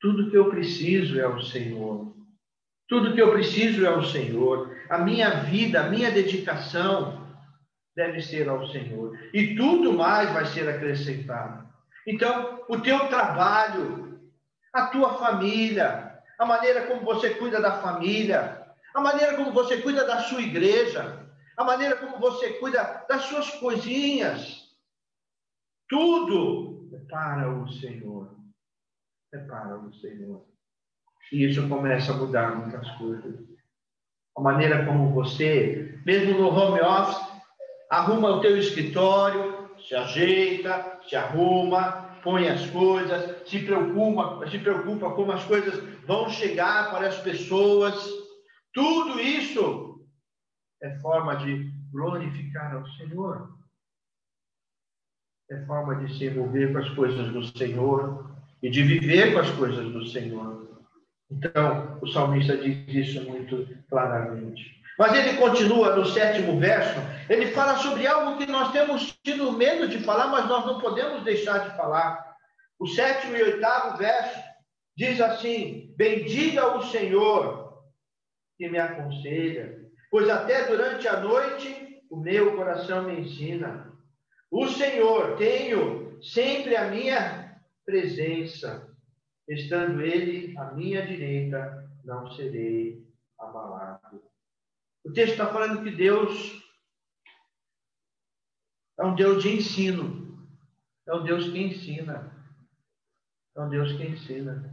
Tudo 0.00 0.30
que 0.30 0.36
eu 0.36 0.48
preciso 0.48 1.20
é 1.20 1.26
o 1.26 1.42
Senhor. 1.42 2.19
Tudo 2.90 3.14
que 3.14 3.22
eu 3.22 3.30
preciso 3.30 3.86
é 3.86 3.96
o 3.96 4.04
Senhor. 4.04 4.76
A 4.90 4.98
minha 4.98 5.42
vida, 5.44 5.80
a 5.80 5.88
minha 5.88 6.10
dedicação 6.10 7.24
deve 7.94 8.20
ser 8.20 8.48
ao 8.48 8.66
Senhor. 8.66 9.16
E 9.32 9.54
tudo 9.54 9.92
mais 9.92 10.28
vai 10.32 10.44
ser 10.46 10.68
acrescentado. 10.68 11.68
Então, 12.04 12.64
o 12.68 12.80
teu 12.80 13.08
trabalho, 13.08 14.20
a 14.72 14.88
tua 14.88 15.14
família, 15.14 16.20
a 16.36 16.44
maneira 16.44 16.88
como 16.88 17.02
você 17.02 17.30
cuida 17.30 17.60
da 17.60 17.80
família, 17.80 18.66
a 18.92 19.00
maneira 19.00 19.36
como 19.36 19.52
você 19.52 19.80
cuida 19.80 20.04
da 20.04 20.22
sua 20.22 20.42
igreja, 20.42 21.30
a 21.56 21.62
maneira 21.62 21.96
como 21.96 22.18
você 22.18 22.54
cuida 22.54 23.06
das 23.08 23.22
suas 23.22 23.52
coisinhas, 23.60 24.68
tudo 25.88 26.90
é 26.92 26.98
para 27.08 27.48
o 27.52 27.68
Senhor. 27.68 28.36
É 29.32 29.38
para 29.38 29.78
o 29.78 29.94
Senhor. 29.94 30.44
E 31.32 31.44
isso 31.44 31.68
começa 31.68 32.12
a 32.12 32.16
mudar 32.16 32.56
muitas 32.56 32.88
coisas. 32.92 33.34
A 34.36 34.40
maneira 34.40 34.84
como 34.84 35.12
você, 35.12 35.98
mesmo 36.04 36.38
no 36.38 36.48
home 36.48 36.80
office, 36.80 37.20
arruma 37.90 38.30
o 38.30 38.40
teu 38.40 38.56
escritório, 38.56 39.70
se 39.86 39.94
ajeita, 39.94 41.00
se 41.08 41.16
arruma, 41.16 42.10
põe 42.22 42.48
as 42.48 42.68
coisas, 42.70 43.48
se 43.48 43.60
preocupa, 43.60 44.48
se 44.48 44.58
preocupa 44.58 45.10
como 45.10 45.32
as 45.32 45.44
coisas 45.44 45.82
vão 46.06 46.28
chegar 46.28 46.90
para 46.90 47.08
as 47.08 47.18
pessoas. 47.18 47.94
Tudo 48.72 49.20
isso 49.20 50.06
é 50.82 50.98
forma 51.00 51.36
de 51.36 51.70
glorificar 51.90 52.74
ao 52.74 52.86
Senhor. 52.92 53.58
É 55.50 55.66
forma 55.66 55.96
de 55.96 56.16
se 56.16 56.26
envolver 56.26 56.72
com 56.72 56.78
as 56.78 56.88
coisas 56.90 57.32
do 57.32 57.58
Senhor 57.58 58.30
e 58.62 58.70
de 58.70 58.82
viver 58.82 59.32
com 59.32 59.40
as 59.40 59.50
coisas 59.50 59.92
do 59.92 60.06
Senhor. 60.06 60.69
Então, 61.30 61.98
o 62.02 62.08
salmista 62.08 62.56
diz 62.56 62.84
isso 62.88 63.22
muito 63.28 63.66
claramente. 63.88 64.80
Mas 64.98 65.14
ele 65.14 65.38
continua 65.38 65.96
no 65.96 66.04
sétimo 66.04 66.58
verso, 66.58 67.00
ele 67.28 67.52
fala 67.52 67.76
sobre 67.76 68.06
algo 68.06 68.36
que 68.36 68.50
nós 68.50 68.72
temos 68.72 69.18
tido 69.22 69.52
medo 69.52 69.88
de 69.88 69.98
falar, 70.00 70.26
mas 70.26 70.46
nós 70.46 70.66
não 70.66 70.80
podemos 70.80 71.22
deixar 71.22 71.58
de 71.58 71.76
falar. 71.76 72.36
O 72.78 72.86
sétimo 72.86 73.36
e 73.36 73.42
oitavo 73.42 73.96
verso 73.96 74.40
diz 74.96 75.20
assim: 75.20 75.94
Bendiga 75.96 76.76
o 76.76 76.82
Senhor 76.82 77.80
que 78.58 78.68
me 78.68 78.78
aconselha, 78.78 79.78
pois 80.10 80.28
até 80.28 80.66
durante 80.66 81.08
a 81.08 81.20
noite 81.20 82.02
o 82.10 82.16
meu 82.16 82.56
coração 82.56 83.04
me 83.04 83.20
ensina. 83.20 83.90
O 84.50 84.68
Senhor 84.68 85.36
tenho 85.36 86.18
sempre 86.20 86.76
a 86.76 86.88
minha 86.88 87.56
presença 87.86 88.89
estando 89.54 90.00
ele 90.00 90.56
à 90.56 90.72
minha 90.72 91.04
direita, 91.04 91.90
não 92.04 92.30
serei 92.32 93.04
abalado. 93.38 94.22
O 95.04 95.12
texto 95.12 95.32
está 95.32 95.46
falando 95.46 95.82
que 95.82 95.90
Deus 95.90 96.62
é 98.98 99.04
um 99.04 99.14
Deus 99.14 99.42
de 99.42 99.56
ensino, 99.56 100.46
é 101.06 101.14
um 101.14 101.24
Deus 101.24 101.48
que 101.50 101.58
ensina, 101.58 102.30
é 103.56 103.60
um 103.60 103.68
Deus 103.68 103.92
que 103.92 104.04
ensina. 104.04 104.72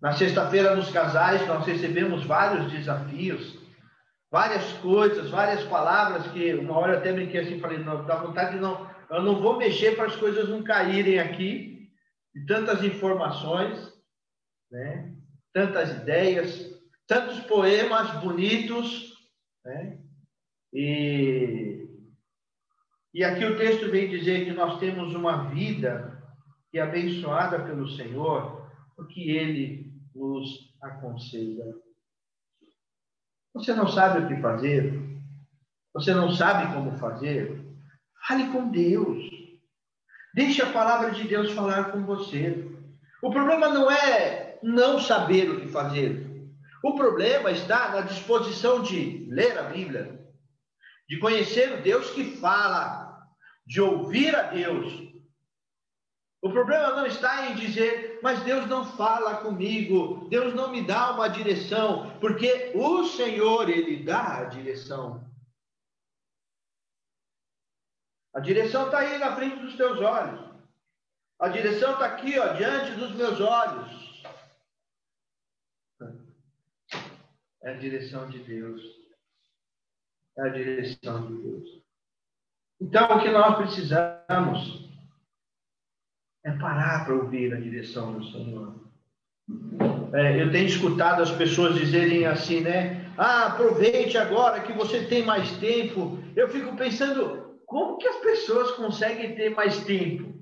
Na 0.00 0.12
sexta-feira, 0.12 0.76
nos 0.76 0.90
casais, 0.90 1.46
nós 1.46 1.66
recebemos 1.66 2.24
vários 2.24 2.70
desafios, 2.70 3.58
várias 4.30 4.72
coisas, 4.74 5.30
várias 5.30 5.64
palavras 5.64 6.26
que 6.32 6.54
uma 6.54 6.78
hora 6.78 6.94
eu 6.94 6.98
até 6.98 7.12
brinquei 7.12 7.40
assim, 7.40 7.60
falei, 7.60 7.78
não, 7.78 8.04
dá 8.04 8.16
vontade 8.16 8.54
de 8.54 8.60
não, 8.60 8.88
eu 9.10 9.22
não 9.22 9.40
vou 9.40 9.56
mexer 9.56 9.96
para 9.96 10.06
as 10.06 10.16
coisas 10.16 10.48
não 10.48 10.62
caírem 10.62 11.18
aqui, 11.18 11.90
de 12.34 12.46
tantas 12.46 12.82
informações, 12.82 13.93
né? 14.74 15.14
tantas 15.52 15.90
ideias, 16.02 16.82
tantos 17.06 17.38
poemas 17.46 18.20
bonitos, 18.20 19.14
né? 19.64 20.00
e, 20.72 21.88
e 23.14 23.22
aqui 23.22 23.44
o 23.44 23.56
texto 23.56 23.88
vem 23.88 24.10
dizer 24.10 24.44
que 24.44 24.52
nós 24.52 24.80
temos 24.80 25.14
uma 25.14 25.48
vida 25.50 26.20
que 26.72 26.78
é 26.78 26.82
abençoada 26.82 27.64
pelo 27.64 27.88
Senhor, 27.88 28.68
porque 28.96 29.20
Ele 29.20 29.94
nos 30.12 30.74
aconselha. 30.82 31.72
Você 33.54 33.72
não 33.72 33.86
sabe 33.86 34.24
o 34.24 34.28
que 34.28 34.42
fazer? 34.42 35.00
Você 35.94 36.12
não 36.12 36.32
sabe 36.32 36.74
como 36.74 36.98
fazer? 36.98 37.64
Fale 38.26 38.50
com 38.50 38.68
Deus. 38.72 39.30
Deixe 40.34 40.60
a 40.62 40.72
palavra 40.72 41.12
de 41.12 41.28
Deus 41.28 41.52
falar 41.52 41.92
com 41.92 42.04
você. 42.04 42.68
O 43.22 43.30
problema 43.30 43.68
não 43.68 43.88
é 43.88 44.43
não 44.64 44.98
saber 44.98 45.50
o 45.50 45.60
que 45.60 45.68
fazer. 45.68 46.26
O 46.82 46.94
problema 46.94 47.50
está 47.50 47.90
na 47.90 48.00
disposição 48.00 48.82
de 48.82 49.26
ler 49.30 49.58
a 49.58 49.64
Bíblia, 49.64 50.26
de 51.06 51.18
conhecer 51.18 51.72
o 51.74 51.82
Deus 51.82 52.10
que 52.10 52.36
fala, 52.38 53.28
de 53.66 53.80
ouvir 53.80 54.34
a 54.34 54.44
Deus. 54.44 55.04
O 56.40 56.50
problema 56.50 56.92
não 56.92 57.06
está 57.06 57.50
em 57.50 57.56
dizer, 57.56 58.20
mas 58.22 58.42
Deus 58.42 58.66
não 58.66 58.84
fala 58.84 59.36
comigo, 59.36 60.28
Deus 60.30 60.54
não 60.54 60.70
me 60.70 60.82
dá 60.82 61.12
uma 61.12 61.28
direção, 61.28 62.18
porque 62.18 62.72
o 62.74 63.04
Senhor, 63.04 63.68
Ele 63.68 64.02
dá 64.02 64.38
a 64.38 64.44
direção. 64.44 65.30
A 68.34 68.40
direção 68.40 68.86
está 68.86 68.98
aí 68.98 69.18
na 69.18 69.36
frente 69.36 69.56
dos 69.56 69.76
teus 69.76 70.00
olhos. 70.00 70.40
A 71.38 71.48
direção 71.48 71.92
está 71.92 72.06
aqui, 72.06 72.38
ó, 72.38 72.48
diante 72.54 72.92
dos 72.92 73.14
meus 73.14 73.40
olhos. 73.40 74.03
É 77.64 77.70
a 77.70 77.76
direção 77.78 78.28
de 78.28 78.38
Deus. 78.40 78.82
É 80.36 80.42
a 80.42 80.48
direção 80.48 81.26
de 81.26 81.42
Deus. 81.42 81.82
Então, 82.78 83.16
o 83.16 83.22
que 83.22 83.30
nós 83.30 83.56
precisamos 83.56 84.90
é 86.44 86.52
parar 86.52 87.06
para 87.06 87.14
ouvir 87.14 87.54
a 87.54 87.60
direção 87.60 88.18
do 88.18 88.24
Senhor. 88.30 88.84
É, 90.12 90.42
eu 90.42 90.52
tenho 90.52 90.66
escutado 90.66 91.22
as 91.22 91.30
pessoas 91.30 91.74
dizerem 91.74 92.26
assim, 92.26 92.60
né? 92.60 93.10
Ah, 93.16 93.46
aproveite 93.46 94.18
agora 94.18 94.60
que 94.60 94.72
você 94.74 95.06
tem 95.06 95.24
mais 95.24 95.50
tempo. 95.58 96.18
Eu 96.36 96.48
fico 96.48 96.76
pensando, 96.76 97.58
como 97.64 97.96
que 97.96 98.06
as 98.06 98.16
pessoas 98.16 98.72
conseguem 98.72 99.34
ter 99.34 99.50
mais 99.50 99.82
tempo? 99.84 100.33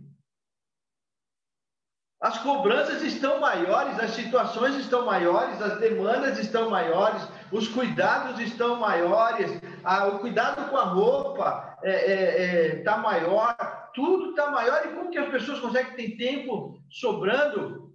As 2.22 2.38
cobranças 2.38 3.02
estão 3.02 3.40
maiores, 3.40 3.98
as 3.98 4.12
situações 4.12 4.76
estão 4.76 5.04
maiores, 5.04 5.60
as 5.60 5.80
demandas 5.80 6.38
estão 6.38 6.70
maiores, 6.70 7.20
os 7.50 7.66
cuidados 7.66 8.38
estão 8.38 8.78
maiores, 8.78 9.50
a, 9.82 10.06
o 10.06 10.20
cuidado 10.20 10.70
com 10.70 10.76
a 10.76 10.84
roupa 10.84 11.78
está 11.82 11.90
é, 11.90 12.12
é, 12.12 12.44
é, 12.44 12.82
tá 12.84 12.96
maior, 12.98 13.90
tudo 13.92 14.30
está 14.30 14.52
maior. 14.52 14.86
E 14.86 14.94
como 14.94 15.10
que 15.10 15.18
as 15.18 15.32
pessoas 15.32 15.58
conseguem 15.58 15.96
ter 15.96 16.16
tempo 16.16 16.80
sobrando 16.88 17.92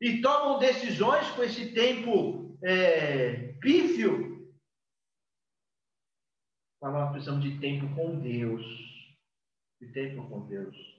e 0.00 0.22
tomam 0.22 0.58
decisões 0.58 1.28
com 1.32 1.44
esse 1.44 1.70
tempo 1.74 2.56
é, 2.64 3.52
pífio? 3.60 4.48
Nós 6.82 7.10
precisamos 7.10 7.42
de 7.42 7.58
tempo 7.58 7.94
com 7.94 8.18
Deus. 8.20 8.64
De 9.82 9.92
tempo 9.92 10.26
com 10.30 10.46
Deus. 10.46 10.93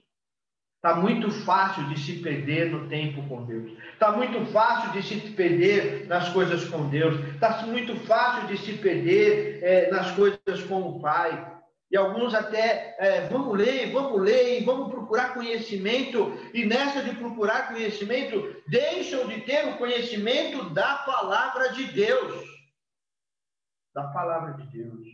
Está 0.76 0.94
muito 0.94 1.30
fácil 1.44 1.88
de 1.88 1.98
se 1.98 2.20
perder 2.22 2.70
no 2.70 2.88
tempo 2.88 3.26
com 3.28 3.44
Deus. 3.44 3.72
Está 3.92 4.12
muito 4.12 4.44
fácil 4.52 4.92
de 4.92 5.02
se 5.02 5.16
perder 5.32 6.06
nas 6.06 6.28
coisas 6.28 6.68
com 6.68 6.88
Deus. 6.88 7.18
Está 7.34 7.66
muito 7.66 7.96
fácil 8.06 8.46
de 8.46 8.58
se 8.58 8.74
perder 8.74 9.64
é, 9.64 9.90
nas 9.90 10.12
coisas 10.12 10.62
com 10.68 10.82
o 10.82 11.00
Pai. 11.00 11.54
E 11.90 11.96
alguns 11.96 12.34
até, 12.34 12.94
é, 12.98 13.28
vamos 13.28 13.56
ler, 13.56 13.92
vamos 13.92 14.20
ler, 14.20 14.64
vamos 14.64 14.92
procurar 14.92 15.34
conhecimento. 15.34 16.32
E 16.52 16.64
nessa 16.64 17.02
de 17.02 17.16
procurar 17.16 17.68
conhecimento, 17.68 18.62
deixam 18.68 19.26
de 19.28 19.40
ter 19.40 19.68
o 19.68 19.78
conhecimento 19.78 20.70
da 20.70 20.98
palavra 20.98 21.72
de 21.72 21.84
Deus. 21.84 22.44
Da 23.94 24.08
palavra 24.08 24.54
de 24.54 24.66
Deus. 24.70 25.06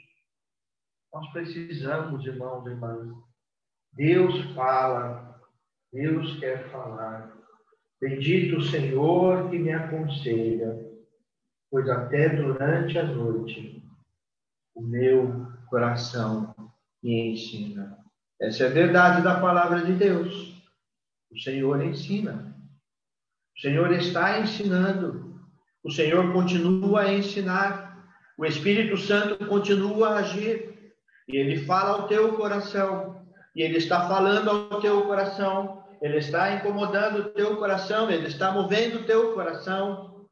Nós 1.14 1.30
precisamos, 1.30 2.24
irmãos 2.26 2.66
e 2.66 2.70
irmãs. 2.70 3.08
Deus 3.92 4.54
fala 4.54 5.21
Deus 5.92 6.38
quer 6.40 6.70
falar. 6.70 7.36
Bendito 8.00 8.56
o 8.56 8.62
Senhor 8.62 9.50
que 9.50 9.58
me 9.58 9.70
aconselha, 9.70 10.90
pois 11.70 11.88
até 11.88 12.30
durante 12.30 12.98
a 12.98 13.04
noite 13.04 13.84
o 14.74 14.82
meu 14.82 15.46
coração 15.68 16.54
me 17.02 17.32
ensina. 17.32 17.98
Essa 18.40 18.64
é 18.64 18.66
a 18.68 18.70
verdade 18.70 19.22
da 19.22 19.38
palavra 19.38 19.84
de 19.84 19.92
Deus. 19.92 20.52
O 21.30 21.38
Senhor 21.38 21.84
ensina. 21.84 22.56
O 23.54 23.60
Senhor 23.60 23.92
está 23.92 24.40
ensinando. 24.40 25.40
O 25.84 25.90
Senhor 25.90 26.32
continua 26.32 27.02
a 27.02 27.12
ensinar. 27.12 28.08
O 28.38 28.46
Espírito 28.46 28.96
Santo 28.96 29.46
continua 29.46 30.08
a 30.08 30.18
agir. 30.20 30.94
E 31.28 31.36
ele 31.36 31.64
fala 31.66 31.90
ao 31.90 32.08
teu 32.08 32.34
coração. 32.34 33.24
E 33.54 33.62
ele 33.62 33.76
está 33.76 34.08
falando 34.08 34.48
ao 34.50 34.80
teu 34.80 35.02
coração 35.02 35.81
ele 36.02 36.18
está 36.18 36.52
incomodando 36.56 37.20
o 37.20 37.28
teu 37.30 37.56
coração, 37.56 38.10
ele 38.10 38.26
está 38.26 38.50
movendo 38.50 39.00
o 39.00 39.06
teu 39.06 39.34
coração. 39.34 40.26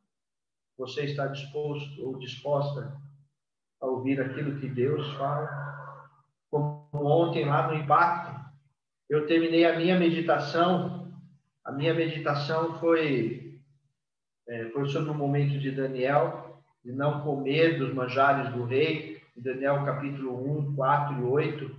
Você 0.76 1.04
está 1.04 1.28
disposto 1.28 2.04
ou 2.04 2.18
disposta 2.18 3.00
a 3.80 3.86
ouvir 3.86 4.20
aquilo 4.20 4.58
que 4.58 4.68
Deus 4.68 5.06
fala? 5.12 5.48
Como 6.50 6.88
ontem 6.92 7.44
lá 7.44 7.68
no 7.68 7.74
impacto, 7.74 8.38
eu 9.08 9.28
terminei 9.28 9.64
a 9.64 9.78
minha 9.78 9.96
meditação. 9.96 11.12
A 11.64 11.70
minha 11.70 11.94
meditação 11.94 12.78
foi 12.80 13.60
é, 14.48 14.64
foi 14.70 14.88
sobre 14.88 15.10
o 15.10 15.14
momento 15.14 15.56
de 15.60 15.70
Daniel, 15.70 16.60
de 16.84 16.90
não 16.90 17.20
comer 17.20 17.78
dos 17.78 17.94
manjares 17.94 18.52
do 18.52 18.64
rei, 18.64 19.22
Daniel 19.36 19.84
capítulo 19.84 20.72
1, 20.72 20.74
4 20.74 21.20
e 21.20 21.22
8. 21.22 21.76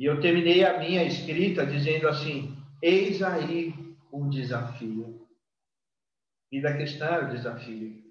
E 0.00 0.06
eu 0.06 0.18
terminei 0.18 0.64
a 0.64 0.78
minha 0.78 1.04
escrita 1.04 1.66
dizendo 1.66 2.08
assim: 2.08 2.56
eis 2.80 3.22
aí 3.22 3.74
um 4.10 4.30
desafio. 4.30 5.28
E 6.50 6.62
da 6.62 6.74
questão 6.74 7.06
é 7.06 7.24
o 7.26 7.28
desafio. 7.28 8.02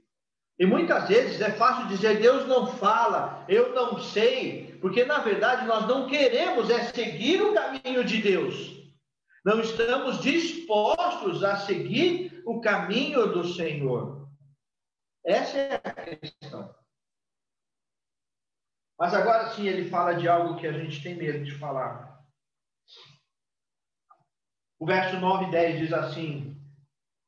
E 0.59 0.65
muitas 0.67 1.07
vezes 1.07 1.41
é 1.41 1.51
fácil 1.51 1.87
dizer, 1.87 2.19
Deus 2.21 2.47
não 2.47 2.67
fala, 2.67 3.43
eu 3.49 3.73
não 3.73 3.97
sei, 3.97 4.77
porque 4.81 5.03
na 5.03 5.19
verdade 5.19 5.65
nós 5.65 5.87
não 5.87 6.07
queremos 6.07 6.69
é 6.69 6.83
seguir 6.83 7.41
o 7.41 7.53
caminho 7.53 8.03
de 8.03 8.21
Deus. 8.21 8.77
Não 9.43 9.59
estamos 9.59 10.21
dispostos 10.21 11.43
a 11.43 11.55
seguir 11.55 12.43
o 12.45 12.61
caminho 12.61 13.25
do 13.27 13.47
Senhor. 13.53 14.29
Essa 15.25 15.57
é 15.57 15.75
a 15.75 15.91
questão. 15.91 16.75
Mas 18.99 19.13
agora 19.13 19.51
sim 19.51 19.65
ele 19.65 19.89
fala 19.89 20.13
de 20.13 20.27
algo 20.27 20.59
que 20.59 20.67
a 20.67 20.73
gente 20.73 21.01
tem 21.01 21.15
medo 21.15 21.45
de 21.45 21.57
falar. 21.57 22.21
O 24.77 24.85
verso 24.85 25.17
9 25.17 25.45
e 25.45 25.51
10 25.51 25.79
diz 25.79 25.93
assim: 25.93 26.61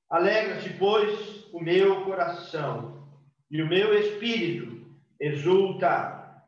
Alegra-se, 0.10 0.78
pois, 0.78 1.46
o 1.54 1.62
meu 1.62 2.04
coração, 2.04 3.10
e 3.50 3.62
o 3.62 3.70
meu 3.70 3.98
espírito 3.98 4.86
exulta, 5.18 6.44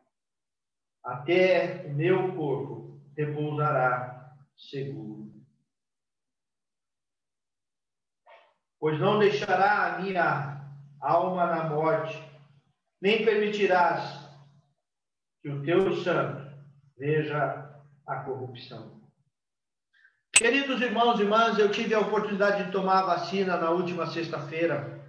até 1.02 1.86
o 1.86 1.94
meu 1.94 2.36
corpo 2.36 3.02
repousará 3.16 4.36
seguro. 4.58 5.32
Pois 8.78 9.00
não 9.00 9.20
deixará 9.20 9.96
a 9.96 10.00
minha 10.00 10.62
alma 11.00 11.46
na 11.46 11.70
morte, 11.70 12.22
nem 13.02 13.24
permitirás 13.24 14.23
que 15.44 15.50
o 15.50 15.62
teu 15.62 15.94
santo 15.98 16.50
veja 16.98 17.70
a 18.08 18.16
corrupção. 18.22 19.04
Queridos 20.34 20.82
irmãos 20.82 21.20
e 21.20 21.24
irmãs, 21.24 21.60
eu 21.60 21.70
tive 21.70 21.94
a 21.94 22.00
oportunidade 22.00 22.64
de 22.64 22.72
tomar 22.72 23.00
a 23.00 23.06
vacina 23.06 23.58
na 23.58 23.70
última 23.70 24.08
sexta-feira. 24.08 25.06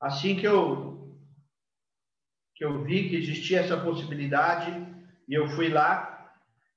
Assim 0.00 0.36
que 0.36 0.46
eu 0.46 0.94
que 2.54 2.64
eu 2.64 2.84
vi 2.84 3.08
que 3.08 3.16
existia 3.16 3.60
essa 3.60 3.76
possibilidade 3.76 4.70
e 5.28 5.34
eu 5.34 5.48
fui 5.48 5.68
lá. 5.68 6.32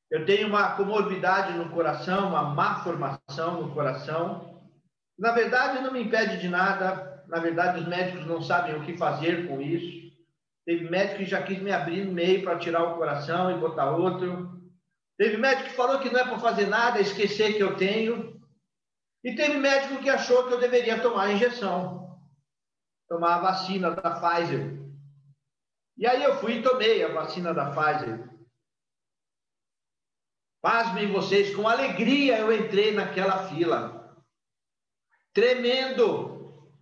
Eu 0.09 0.25
tenho 0.25 0.47
uma 0.47 0.75
comorbidade 0.75 1.53
no 1.53 1.69
coração, 1.69 2.29
uma 2.29 2.43
má 2.43 2.83
formação 2.83 3.61
no 3.61 3.73
coração. 3.75 4.59
Na 5.19 5.33
verdade, 5.33 5.83
não 5.83 5.93
me 5.93 6.01
impede 6.01 6.39
de 6.39 6.49
nada. 6.49 7.23
Na 7.27 7.39
verdade, 7.39 7.79
os 7.79 7.87
médicos 7.87 8.25
não 8.25 8.41
sabem 8.41 8.75
o 8.75 8.83
que 8.83 8.97
fazer 8.97 9.47
com 9.47 9.61
isso. 9.61 10.06
Teve 10.67 10.89
médico 10.89 11.19
que 11.19 11.25
já 11.25 11.41
quis 11.41 11.59
me 11.59 11.71
abrir 11.71 12.03
no 12.03 12.11
meio 12.11 12.43
para 12.43 12.59
tirar 12.59 12.83
o 12.83 12.97
coração 12.97 13.49
e 13.49 13.57
botar 13.57 13.89
outro. 13.89 14.61
Teve 15.17 15.37
médico 15.37 15.69
que 15.69 15.75
falou 15.75 15.97
que 16.01 16.09
não 16.09 16.19
é 16.19 16.25
para 16.25 16.39
fazer 16.39 16.65
nada, 16.65 16.99
esquecer 16.99 17.55
que 17.55 17.63
eu 17.63 17.77
tenho. 17.77 18.37
E 19.23 19.33
teve 19.33 19.57
médico 19.57 20.03
que 20.03 20.09
achou 20.09 20.45
que 20.45 20.53
eu 20.53 20.59
deveria 20.59 21.01
tomar 21.01 21.27
a 21.27 21.31
injeção, 21.31 22.21
tomar 23.07 23.35
a 23.35 23.39
vacina 23.39 23.91
da 23.91 24.19
Pfizer. 24.19 24.77
E 25.97 26.05
aí 26.05 26.21
eu 26.21 26.35
fui 26.41 26.55
e 26.55 26.61
tomei 26.61 27.01
a 27.01 27.13
vacina 27.13 27.53
da 27.53 27.71
Pfizer. 27.71 28.29
Pasmem 30.61 31.13
vocês, 31.13 31.55
com 31.55 31.65
alegria 31.65 32.39
eu 32.39 32.51
entrei 32.51 32.91
naquela 32.91 33.47
fila. 33.47 34.21
Tremendo. 35.33 36.75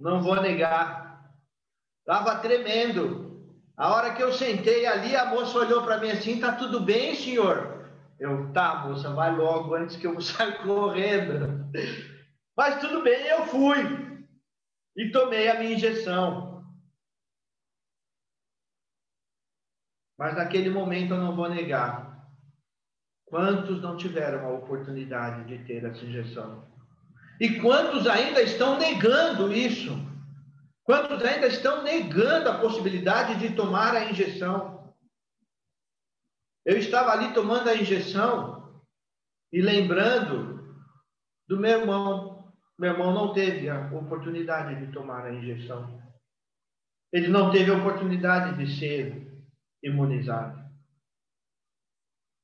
Não 0.00 0.22
vou 0.22 0.40
negar. 0.40 1.05
Estava 2.06 2.36
tremendo. 2.36 3.26
A 3.76 3.92
hora 3.92 4.14
que 4.14 4.22
eu 4.22 4.32
sentei 4.32 4.86
ali, 4.86 5.16
a 5.16 5.26
moça 5.26 5.58
olhou 5.58 5.82
para 5.82 5.98
mim 5.98 6.10
assim: 6.10 6.38
tá 6.38 6.52
tudo 6.52 6.78
bem, 6.78 7.16
senhor? 7.16 7.90
Eu, 8.20 8.52
tá, 8.52 8.86
moça, 8.86 9.12
vai 9.12 9.34
logo 9.34 9.74
antes 9.74 9.96
que 9.96 10.06
eu 10.06 10.18
saia 10.20 10.52
correndo. 10.62 11.68
Mas 12.56 12.80
tudo 12.80 13.02
bem, 13.02 13.26
eu 13.26 13.44
fui. 13.46 13.76
E 14.96 15.10
tomei 15.10 15.48
a 15.48 15.58
minha 15.58 15.74
injeção. 15.74 16.64
Mas 20.16 20.36
naquele 20.36 20.70
momento 20.70 21.12
eu 21.12 21.18
não 21.18 21.34
vou 21.34 21.48
negar. 21.48 22.24
Quantos 23.26 23.82
não 23.82 23.96
tiveram 23.96 24.46
a 24.46 24.52
oportunidade 24.52 25.44
de 25.44 25.62
ter 25.64 25.84
essa 25.84 26.04
injeção? 26.04 26.64
E 27.40 27.60
quantos 27.60 28.06
ainda 28.06 28.40
estão 28.40 28.78
negando 28.78 29.52
isso? 29.52 30.15
Quantos 30.86 31.20
ainda 31.24 31.48
estão 31.48 31.82
negando 31.82 32.48
a 32.48 32.60
possibilidade 32.60 33.40
de 33.40 33.56
tomar 33.56 33.96
a 33.96 34.08
injeção? 34.08 34.94
Eu 36.64 36.78
estava 36.78 37.10
ali 37.10 37.34
tomando 37.34 37.68
a 37.68 37.74
injeção 37.74 38.80
e 39.52 39.60
lembrando 39.60 40.78
do 41.48 41.58
meu 41.58 41.80
irmão. 41.80 42.54
Meu 42.78 42.92
irmão 42.92 43.12
não 43.12 43.32
teve 43.32 43.68
a 43.68 43.90
oportunidade 43.92 44.86
de 44.86 44.92
tomar 44.92 45.24
a 45.24 45.34
injeção. 45.34 46.00
Ele 47.12 47.26
não 47.26 47.50
teve 47.50 47.70
a 47.72 47.76
oportunidade 47.76 48.56
de 48.56 48.78
ser 48.78 49.26
imunizado. 49.82 50.64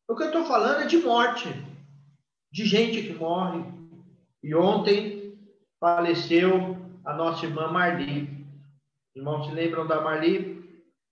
O 0.09 0.17
que 0.17 0.25
eu 0.25 0.29
estou 0.29 0.45
falando 0.47 0.83
é 0.83 0.87
de 0.87 0.99
morte. 0.99 1.49
de 2.53 2.67
gente 2.67 3.03
que 3.03 3.15
morre. 3.15 3.65
E 4.43 4.55
ontem 4.55 5.39
faleceu 5.81 6.72
a 7.05 7.15
nossa 7.15 7.47
irmã 7.47 7.69
Marli. 7.69 8.47
Irmãos, 9.15 9.47
se 9.47 9.53
lembram 9.53 9.87
da 9.87 10.01
Marli? 10.01 10.62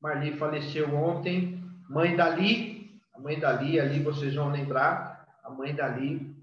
Marli 0.00 0.32
faleceu 0.32 0.94
ontem, 0.94 1.62
mãe 1.88 2.16
Dali, 2.16 2.90
a 3.14 3.20
mãe 3.20 3.38
Dali, 3.38 3.78
ali 3.78 4.00
vocês 4.02 4.34
vão 4.34 4.50
lembrar, 4.50 5.26
a 5.44 5.50
mãe 5.50 5.74
Dali, 5.74 6.34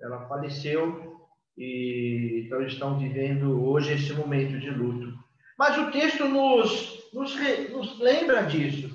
ela 0.00 0.26
faleceu 0.26 1.20
e 1.58 2.44
então 2.46 2.62
estão 2.62 2.98
vivendo 2.98 3.62
hoje 3.62 3.92
esse 3.92 4.12
momento 4.14 4.58
de 4.58 4.70
luto. 4.70 5.12
Mas 5.58 5.76
o 5.76 5.90
texto 5.90 6.26
nos, 6.26 7.10
nos, 7.12 7.34
nos 7.70 7.98
lembra 8.00 8.44
disso. 8.44 8.90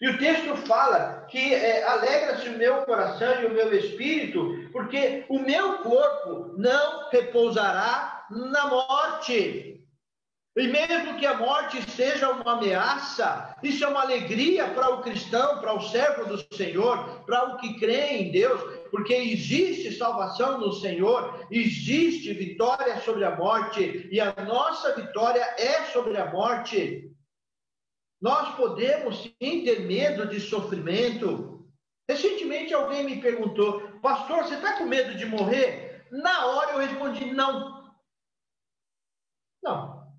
E 0.00 0.08
o 0.08 0.18
texto 0.18 0.54
fala 0.68 1.15
que 1.28 1.54
é, 1.54 1.84
alegra-se 1.84 2.48
o 2.48 2.58
meu 2.58 2.82
coração 2.82 3.42
e 3.42 3.46
o 3.46 3.52
meu 3.52 3.72
espírito, 3.74 4.68
porque 4.72 5.24
o 5.28 5.38
meu 5.38 5.78
corpo 5.78 6.54
não 6.56 7.08
repousará 7.10 8.26
na 8.30 8.66
morte. 8.66 9.76
E 10.56 10.68
mesmo 10.68 11.18
que 11.18 11.26
a 11.26 11.36
morte 11.36 11.82
seja 11.90 12.30
uma 12.30 12.54
ameaça, 12.54 13.54
isso 13.62 13.84
é 13.84 13.88
uma 13.88 14.00
alegria 14.00 14.68
para 14.68 14.88
o 14.88 15.02
cristão, 15.02 15.60
para 15.60 15.74
o 15.74 15.82
servo 15.82 16.24
do 16.24 16.56
Senhor, 16.56 17.24
para 17.26 17.44
o 17.44 17.58
que 17.58 17.78
crê 17.78 18.12
em 18.12 18.30
Deus, 18.30 18.58
porque 18.90 19.12
existe 19.12 19.92
salvação 19.92 20.58
no 20.58 20.72
Senhor, 20.72 21.46
existe 21.50 22.32
vitória 22.32 22.98
sobre 23.00 23.26
a 23.26 23.36
morte, 23.36 24.08
e 24.10 24.18
a 24.18 24.34
nossa 24.46 24.94
vitória 24.94 25.42
é 25.58 25.82
sobre 25.92 26.16
a 26.16 26.32
morte. 26.32 27.10
Nós 28.20 28.54
podemos 28.56 29.22
sim 29.22 29.64
ter 29.64 29.80
medo 29.80 30.26
de 30.26 30.40
sofrimento. 30.40 31.68
Recentemente 32.08 32.72
alguém 32.72 33.04
me 33.04 33.20
perguntou, 33.20 34.00
pastor, 34.00 34.44
você 34.44 34.54
está 34.54 34.78
com 34.78 34.84
medo 34.84 35.14
de 35.14 35.26
morrer? 35.26 36.06
Na 36.10 36.46
hora 36.46 36.72
eu 36.72 36.78
respondi, 36.78 37.32
não. 37.32 37.92
Não. 39.62 40.12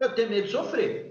Eu 0.00 0.14
tenho 0.14 0.30
medo 0.30 0.46
de 0.46 0.52
sofrer. 0.52 1.08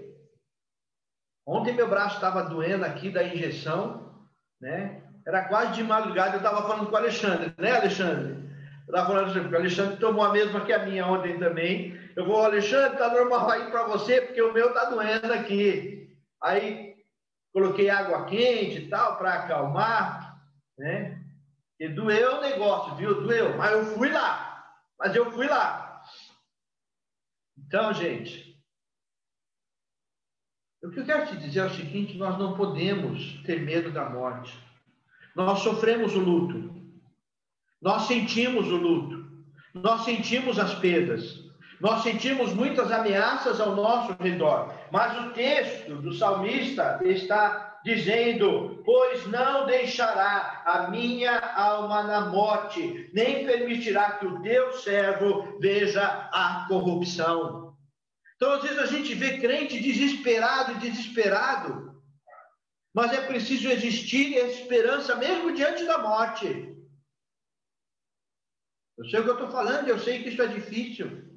Ontem 1.46 1.72
meu 1.72 1.88
braço 1.88 2.16
estava 2.16 2.42
doendo 2.42 2.84
aqui 2.84 3.10
da 3.10 3.24
injeção, 3.24 4.28
né? 4.60 5.02
Era 5.26 5.46
quase 5.46 5.74
de 5.74 5.84
madrugada, 5.84 6.36
eu 6.36 6.38
estava 6.38 6.66
falando 6.66 6.86
com 6.86 6.94
o 6.94 6.96
Alexandre, 6.96 7.54
né, 7.58 7.72
Alexandre? 7.72 8.48
Eu 8.86 8.94
estava 8.94 9.06
falando 9.08 9.32
porque 9.32 9.54
o 9.54 9.58
Alexandre 9.58 9.96
tomou 9.98 10.24
a 10.24 10.32
mesma 10.32 10.64
que 10.64 10.72
a 10.72 10.84
minha 10.84 11.06
ontem 11.06 11.38
também. 11.38 11.98
Eu 12.16 12.24
vou, 12.24 12.42
Alexandre, 12.42 12.96
tá 12.96 13.10
normal 13.10 13.50
aí 13.50 13.70
para 13.70 13.84
você, 13.84 14.22
porque 14.22 14.40
o 14.40 14.52
meu 14.52 14.72
tá 14.72 14.86
doendo 14.86 15.32
aqui. 15.32 15.97
Aí 16.42 16.96
coloquei 17.52 17.90
água 17.90 18.24
quente 18.26 18.82
e 18.82 18.88
tal 18.88 19.16
para 19.16 19.34
acalmar, 19.34 20.42
né? 20.78 21.24
E 21.80 21.88
doeu 21.88 22.38
o 22.38 22.40
negócio, 22.40 22.96
viu? 22.96 23.22
Doeu, 23.22 23.56
mas 23.56 23.72
eu 23.72 23.86
fui 23.96 24.10
lá. 24.10 24.74
Mas 24.98 25.14
eu 25.14 25.30
fui 25.30 25.46
lá. 25.46 26.02
Então, 27.56 27.92
gente, 27.92 28.48
o 30.82 30.90
que 30.90 31.00
eu 31.00 31.04
quero 31.04 31.26
te 31.26 31.36
dizer 31.36 31.60
é 31.60 31.66
o 31.66 31.74
seguinte: 31.74 32.16
nós 32.16 32.38
não 32.38 32.56
podemos 32.56 33.42
ter 33.44 33.60
medo 33.60 33.92
da 33.92 34.08
morte. 34.08 34.56
Nós 35.34 35.60
sofremos 35.60 36.14
o 36.14 36.18
luto, 36.18 36.74
nós 37.80 38.02
sentimos 38.08 38.66
o 38.66 38.76
luto, 38.76 39.46
nós 39.72 40.04
sentimos 40.04 40.58
as 40.58 40.74
perdas, 40.74 41.47
nós 41.80 42.02
sentimos 42.02 42.52
muitas 42.52 42.90
ameaças 42.90 43.60
ao 43.60 43.74
nosso 43.74 44.16
redor. 44.20 44.74
Mas 44.90 45.16
o 45.26 45.30
texto 45.32 45.96
do 45.96 46.12
salmista 46.12 47.00
está 47.04 47.80
dizendo: 47.84 48.82
Pois 48.84 49.26
não 49.26 49.66
deixará 49.66 50.62
a 50.64 50.90
minha 50.90 51.38
alma 51.54 52.02
na 52.02 52.22
morte, 52.22 53.10
nem 53.12 53.46
permitirá 53.46 54.12
que 54.12 54.26
o 54.26 54.42
teu 54.42 54.72
servo 54.72 55.58
veja 55.60 56.02
a 56.32 56.66
corrupção. 56.68 57.76
Então, 58.36 58.52
às 58.52 58.62
vezes, 58.62 58.78
a 58.78 58.86
gente 58.86 59.14
vê 59.14 59.38
crente 59.38 59.80
desesperado 59.80 60.78
desesperado, 60.78 62.00
mas 62.94 63.12
é 63.12 63.20
preciso 63.26 63.68
existir 63.68 64.34
esperança 64.36 65.14
mesmo 65.16 65.54
diante 65.54 65.84
da 65.84 65.98
morte. 65.98 66.74
Eu 68.96 69.04
sei 69.04 69.20
o 69.20 69.22
que 69.22 69.30
eu 69.30 69.34
estou 69.34 69.50
falando, 69.50 69.88
eu 69.88 69.98
sei 69.98 70.22
que 70.22 70.30
isso 70.30 70.42
é 70.42 70.46
difícil. 70.48 71.27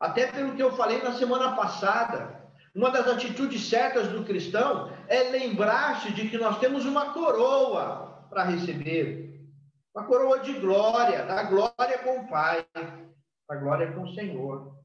Até 0.00 0.30
pelo 0.30 0.54
que 0.54 0.62
eu 0.62 0.76
falei 0.76 1.02
na 1.02 1.12
semana 1.12 1.56
passada, 1.56 2.38
uma 2.74 2.90
das 2.90 3.08
atitudes 3.08 3.68
certas 3.68 4.08
do 4.08 4.24
cristão 4.24 4.92
é 5.08 5.24
lembrar-se 5.24 6.12
de 6.12 6.28
que 6.28 6.38
nós 6.38 6.60
temos 6.60 6.84
uma 6.84 7.12
coroa 7.12 8.26
para 8.30 8.44
receber. 8.44 9.48
Uma 9.94 10.06
coroa 10.06 10.38
de 10.40 10.52
glória, 10.60 11.24
da 11.24 11.42
glória 11.42 11.98
com 12.04 12.20
o 12.20 12.28
Pai, 12.28 12.64
da 12.74 13.56
glória 13.56 13.92
com 13.92 14.02
o 14.02 14.14
Senhor. 14.14 14.78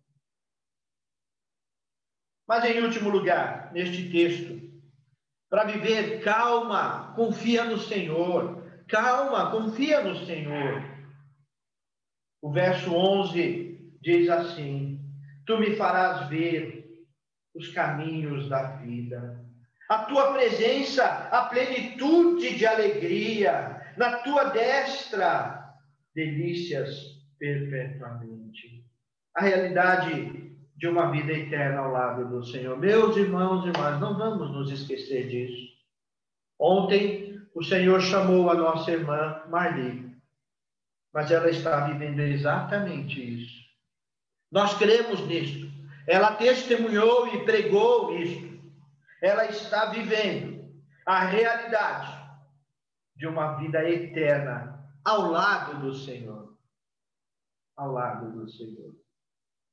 Mas, 2.48 2.66
em 2.66 2.82
último 2.82 3.10
lugar, 3.10 3.72
neste 3.72 4.12
texto, 4.12 4.60
para 5.50 5.66
viver 5.66 6.24
calma, 6.24 7.14
confia 7.16 7.64
no 7.64 7.78
Senhor. 7.78 8.64
Calma, 8.88 9.52
confia 9.52 10.02
no 10.02 10.26
Senhor. 10.26 10.82
O 12.42 12.52
verso 12.52 12.92
11 12.92 13.98
diz 14.02 14.30
assim: 14.30 15.00
Tu 15.46 15.58
me 15.58 15.76
farás 15.76 16.30
ver 16.30 16.84
os 17.56 17.68
caminhos 17.70 18.50
da 18.50 18.64
vida. 18.78 19.44
A 19.90 20.06
tua 20.06 20.34
presença, 20.34 21.06
a 21.32 21.46
plenitude 21.46 22.56
de 22.56 22.66
alegria, 22.66 23.82
na 23.98 24.18
tua 24.20 24.46
destra, 24.46 25.76
delícias 26.16 27.22
perpetuamente. 27.38 28.86
A 29.36 29.42
realidade 29.42 30.44
de 30.78 30.88
uma 30.88 31.12
vida 31.12 31.32
eterna 31.32 31.80
ao 31.80 31.92
lado 31.92 32.28
do 32.28 32.44
Senhor. 32.46 32.78
Meus 32.78 33.16
irmãos 33.18 33.66
e 33.66 33.70
irmãs, 33.70 34.00
não 34.00 34.18
vamos 34.18 34.52
nos 34.52 34.72
esquecer 34.72 35.28
disso. 35.28 35.74
Ontem, 36.60 37.40
o 37.54 37.64
Senhor 37.64 38.02
chamou 38.02 38.50
a 38.50 38.56
nossa 38.56 38.92
irmã 38.92 39.44
Marli, 39.50 40.12
mas 41.14 41.30
ela 41.32 41.50
está 41.50 41.88
vivendo 41.88 42.20
exatamente 42.20 43.44
isso. 43.44 43.63
Nós 44.54 44.74
cremos 44.76 45.20
nisso. 45.28 45.70
Ela 46.08 46.36
testemunhou 46.36 47.28
e 47.28 47.44
pregou 47.44 48.16
isso. 48.18 48.54
Ela 49.22 49.48
está 49.48 49.88
vivendo 49.88 50.72
a 51.06 51.26
realidade 51.26 52.24
de 53.16 53.28
uma 53.28 53.58
vida 53.58 53.84
eterna 53.90 54.88
ao 55.04 55.30
lado 55.30 55.82
do 55.82 55.94
Senhor. 55.94 56.58
Ao 57.76 57.92
lado 57.92 58.32
do 58.32 58.50
Senhor 58.50 59.04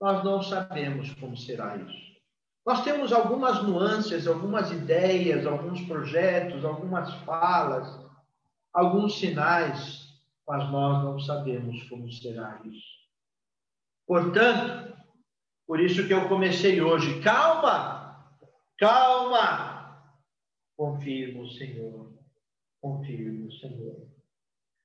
nós 0.01 0.25
não 0.25 0.43
sabemos 0.43 1.13
como 1.15 1.37
será 1.37 1.77
isso. 1.77 2.11
Nós 2.67 2.83
temos 2.83 3.13
algumas 3.13 3.63
nuances, 3.63 4.27
algumas 4.27 4.71
ideias, 4.71 5.47
alguns 5.47 5.83
projetos, 5.83 6.65
algumas 6.65 7.13
falas, 7.25 8.01
alguns 8.73 9.19
sinais, 9.19 10.09
mas 10.49 10.71
nós 10.71 11.05
não 11.05 11.21
sabemos 11.21 11.83
como 11.89 12.11
será 12.11 12.61
isso. 12.65 13.00
Portanto, 14.11 14.93
por 15.69 15.79
isso 15.79 16.05
que 16.05 16.13
eu 16.13 16.29
comecei 16.29 16.81
hoje, 16.81 17.23
calma, 17.23 18.29
calma, 18.77 20.03
confie 20.77 21.33
no 21.33 21.49
Senhor, 21.49 22.13
confie 22.83 23.31
no 23.31 23.53
Senhor. 23.53 24.09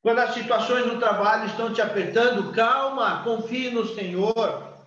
Quando 0.04 0.20
as 0.20 0.36
situações 0.36 0.86
no 0.86 1.00
trabalho 1.00 1.48
estão 1.48 1.74
te 1.74 1.82
apertando, 1.82 2.54
calma, 2.54 3.24
confie 3.24 3.72
no 3.72 3.88
Senhor. 3.96 4.86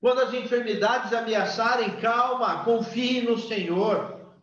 Quando 0.00 0.20
as 0.22 0.32
enfermidades 0.32 1.12
ameaçarem, 1.12 2.00
calma, 2.00 2.64
confie 2.64 3.20
no 3.20 3.36
Senhor. 3.36 4.34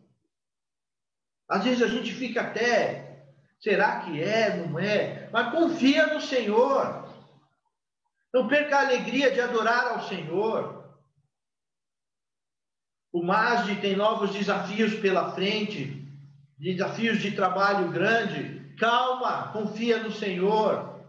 Às 1.48 1.64
vezes 1.64 1.82
a 1.82 1.88
gente 1.88 2.14
fica 2.14 2.42
até, 2.42 3.26
será 3.58 4.02
que 4.02 4.22
é, 4.22 4.56
não 4.56 4.78
é? 4.78 5.28
Mas 5.32 5.50
confia 5.50 6.14
no 6.14 6.20
Senhor. 6.20 7.03
Não 8.34 8.48
perca 8.48 8.78
a 8.78 8.80
alegria 8.80 9.30
de 9.30 9.40
adorar 9.40 9.92
ao 9.92 10.08
Senhor. 10.08 10.92
O 13.12 13.22
MASD 13.22 13.76
tem 13.76 13.94
novos 13.94 14.32
desafios 14.32 14.92
pela 14.94 15.30
frente, 15.30 16.04
desafios 16.58 17.22
de 17.22 17.30
trabalho 17.30 17.92
grande. 17.92 18.74
Calma, 18.76 19.52
confia 19.52 20.02
no 20.02 20.10
Senhor. 20.10 21.00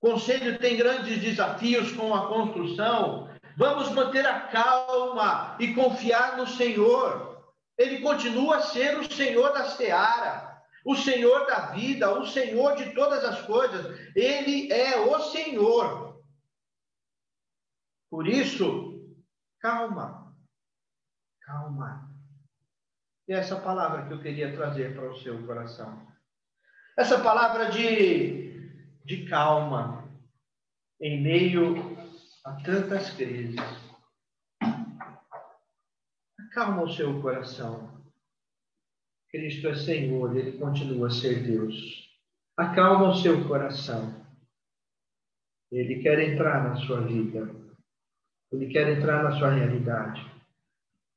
O 0.00 0.10
Conselho 0.10 0.58
tem 0.58 0.74
grandes 0.74 1.20
desafios 1.20 1.92
com 1.92 2.14
a 2.14 2.28
construção. 2.28 3.28
Vamos 3.58 3.90
manter 3.90 4.24
a 4.24 4.40
calma 4.40 5.56
e 5.60 5.74
confiar 5.74 6.38
no 6.38 6.46
Senhor. 6.46 7.44
Ele 7.76 7.98
continua 7.98 8.56
a 8.56 8.62
ser 8.62 8.98
o 8.98 9.12
Senhor 9.12 9.52
da 9.52 9.66
seara, 9.66 10.62
o 10.82 10.96
Senhor 10.96 11.46
da 11.46 11.72
vida, 11.72 12.18
o 12.18 12.26
Senhor 12.26 12.74
de 12.74 12.94
todas 12.94 13.22
as 13.22 13.42
coisas. 13.42 13.98
Ele 14.16 14.72
é 14.72 14.98
o 14.98 15.20
Senhor. 15.20 16.03
Por 18.14 18.28
isso, 18.28 19.18
calma, 19.60 20.32
calma. 21.42 22.16
E 23.26 23.32
essa 23.32 23.60
palavra 23.60 24.06
que 24.06 24.12
eu 24.12 24.22
queria 24.22 24.54
trazer 24.54 24.94
para 24.94 25.10
o 25.10 25.18
seu 25.18 25.44
coração. 25.44 26.06
Essa 26.96 27.20
palavra 27.20 27.72
de, 27.72 28.70
de 29.04 29.28
calma 29.28 30.08
em 31.00 31.20
meio 31.20 31.74
a 32.44 32.52
tantas 32.62 33.10
crises. 33.10 33.58
Acalma 36.38 36.82
o 36.82 36.92
seu 36.92 37.20
coração. 37.20 38.00
Cristo 39.28 39.66
é 39.66 39.74
Senhor, 39.74 40.36
Ele 40.36 40.56
continua 40.56 41.08
a 41.08 41.10
ser 41.10 41.42
Deus. 41.42 42.16
Acalma 42.56 43.08
o 43.08 43.16
seu 43.16 43.48
coração. 43.48 44.24
Ele 45.72 46.00
quer 46.00 46.20
entrar 46.20 46.62
na 46.62 46.76
sua 46.76 47.00
vida. 47.00 47.64
Ele 48.54 48.68
quer 48.68 48.88
entrar 48.88 49.24
na 49.24 49.32
sua 49.32 49.50
realidade. 49.50 50.24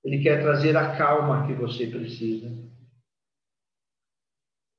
Ele 0.04 0.24
quer 0.24 0.42
trazer 0.42 0.76
a 0.76 0.96
calma 0.98 1.46
que 1.46 1.54
você 1.54 1.86
precisa. 1.86 2.52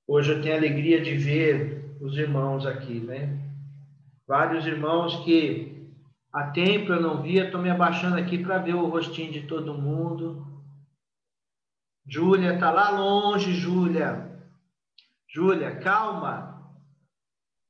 Hoje 0.07 0.33
eu 0.33 0.43
tenho 0.43 0.55
a 0.55 0.59
alegria 0.59 1.01
de 1.01 1.17
ver 1.17 1.97
os 2.01 2.17
irmãos 2.17 2.67
aqui, 2.67 2.99
né? 2.99 3.39
Vários 4.27 4.67
irmãos 4.67 5.25
que 5.25 5.89
há 6.33 6.51
tempo 6.51 6.93
eu 6.93 7.01
não 7.01 7.23
via, 7.23 7.45
estou 7.45 7.63
me 7.63 7.71
abaixando 7.71 8.17
aqui 8.17 8.43
para 8.43 8.59
ver 8.59 8.75
o 8.75 8.89
rostinho 8.89 9.33
de 9.33 9.47
todo 9.47 9.79
mundo. 9.79 10.45
Júlia, 12.07 12.55
está 12.55 12.71
lá 12.73 12.91
longe, 12.91 13.53
Júlia. 13.53 14.43
Júlia, 15.29 15.77
calma. 15.77 16.75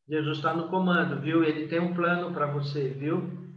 Jesus 0.09 0.39
está 0.39 0.55
no 0.55 0.69
comando, 0.69 1.21
viu? 1.21 1.45
Ele 1.45 1.69
tem 1.69 1.81
um 1.81 1.93
plano 1.93 2.33
para 2.33 2.47
você, 2.47 2.89
viu? 2.89 3.48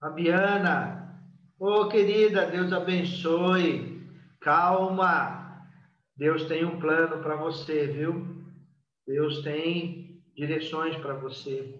Fabiana, 0.00 1.20
ô 1.58 1.80
oh, 1.80 1.88
querida, 1.88 2.46
Deus 2.46 2.72
abençoe. 2.72 3.96
Calma. 4.40 5.64
Deus 6.16 6.44
tem 6.44 6.64
um 6.64 6.78
plano 6.78 7.22
para 7.22 7.36
você, 7.36 7.86
viu? 7.86 8.44
Deus 9.06 9.42
tem 9.42 10.22
direções 10.36 10.96
para 10.96 11.14
você. 11.14 11.78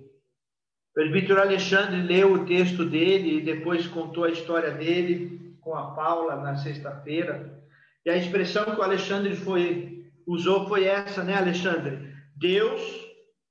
O 0.91 0.95
presbítero 0.95 1.41
Alexandre 1.41 2.03
leu 2.03 2.33
o 2.33 2.47
texto 2.47 2.85
dele 2.85 3.39
e 3.39 3.43
depois 3.43 3.87
contou 3.87 4.25
a 4.25 4.31
história 4.31 4.71
dele 4.71 5.57
com 5.61 5.75
a 5.75 5.95
Paula 5.95 6.37
na 6.37 6.57
sexta-feira. 6.57 7.63
E 8.05 8.11
a 8.11 8.17
expressão 8.17 8.65
que 8.65 8.81
o 8.81 8.83
Alexandre 8.83 9.37
foi, 9.37 10.11
usou 10.27 10.67
foi 10.69 10.85
essa, 10.85 11.23
né, 11.23 11.35
Alexandre? 11.35 12.15
Deus 12.37 12.81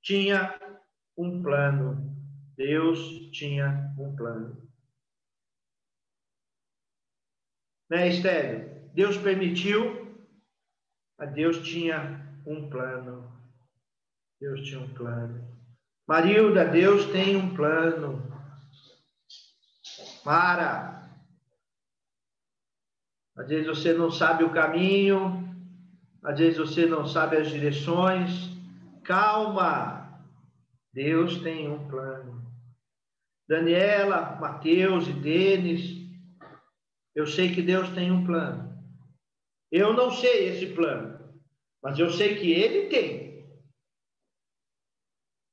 tinha 0.01 0.55
um 1.17 1.41
plano. 1.43 2.14
Deus 2.55 2.99
tinha 3.31 3.93
um 3.97 4.15
plano. 4.15 4.69
Né, 7.89 8.09
Estélio? 8.09 8.73
Deus 8.93 9.17
permitiu 9.17 10.05
mas 11.17 11.33
Deus 11.33 11.59
tinha 11.59 12.21
um 12.45 12.69
plano. 12.69 13.31
Deus 14.39 14.61
tinha 14.67 14.79
um 14.79 14.93
plano. 14.93 15.47
Marilda, 16.07 16.65
Deus 16.65 17.05
tem 17.11 17.37
um 17.37 17.55
plano. 17.55 18.21
Mara, 20.25 21.09
às 23.37 23.47
vezes 23.47 23.67
você 23.67 23.93
não 23.93 24.11
sabe 24.11 24.43
o 24.43 24.51
caminho, 24.51 25.43
às 26.23 26.37
vezes 26.37 26.57
você 26.57 26.85
não 26.85 27.07
sabe 27.07 27.37
as 27.37 27.49
direções. 27.49 28.49
Calma, 29.03 30.21
Deus 30.93 31.41
tem 31.41 31.71
um 31.71 31.87
plano. 31.87 32.44
Daniela, 33.47 34.37
Mateus 34.39 35.07
e 35.07 35.13
Denis, 35.13 36.05
eu 37.13 37.27
sei 37.27 37.53
que 37.53 37.61
Deus 37.61 37.89
tem 37.89 38.11
um 38.11 38.25
plano. 38.25 38.75
Eu 39.71 39.93
não 39.93 40.11
sei 40.11 40.49
esse 40.49 40.67
plano, 40.73 41.19
mas 41.81 41.97
eu 41.99 42.09
sei 42.11 42.35
que 42.35 42.51
ele 42.51 42.87
tem. 42.87 43.25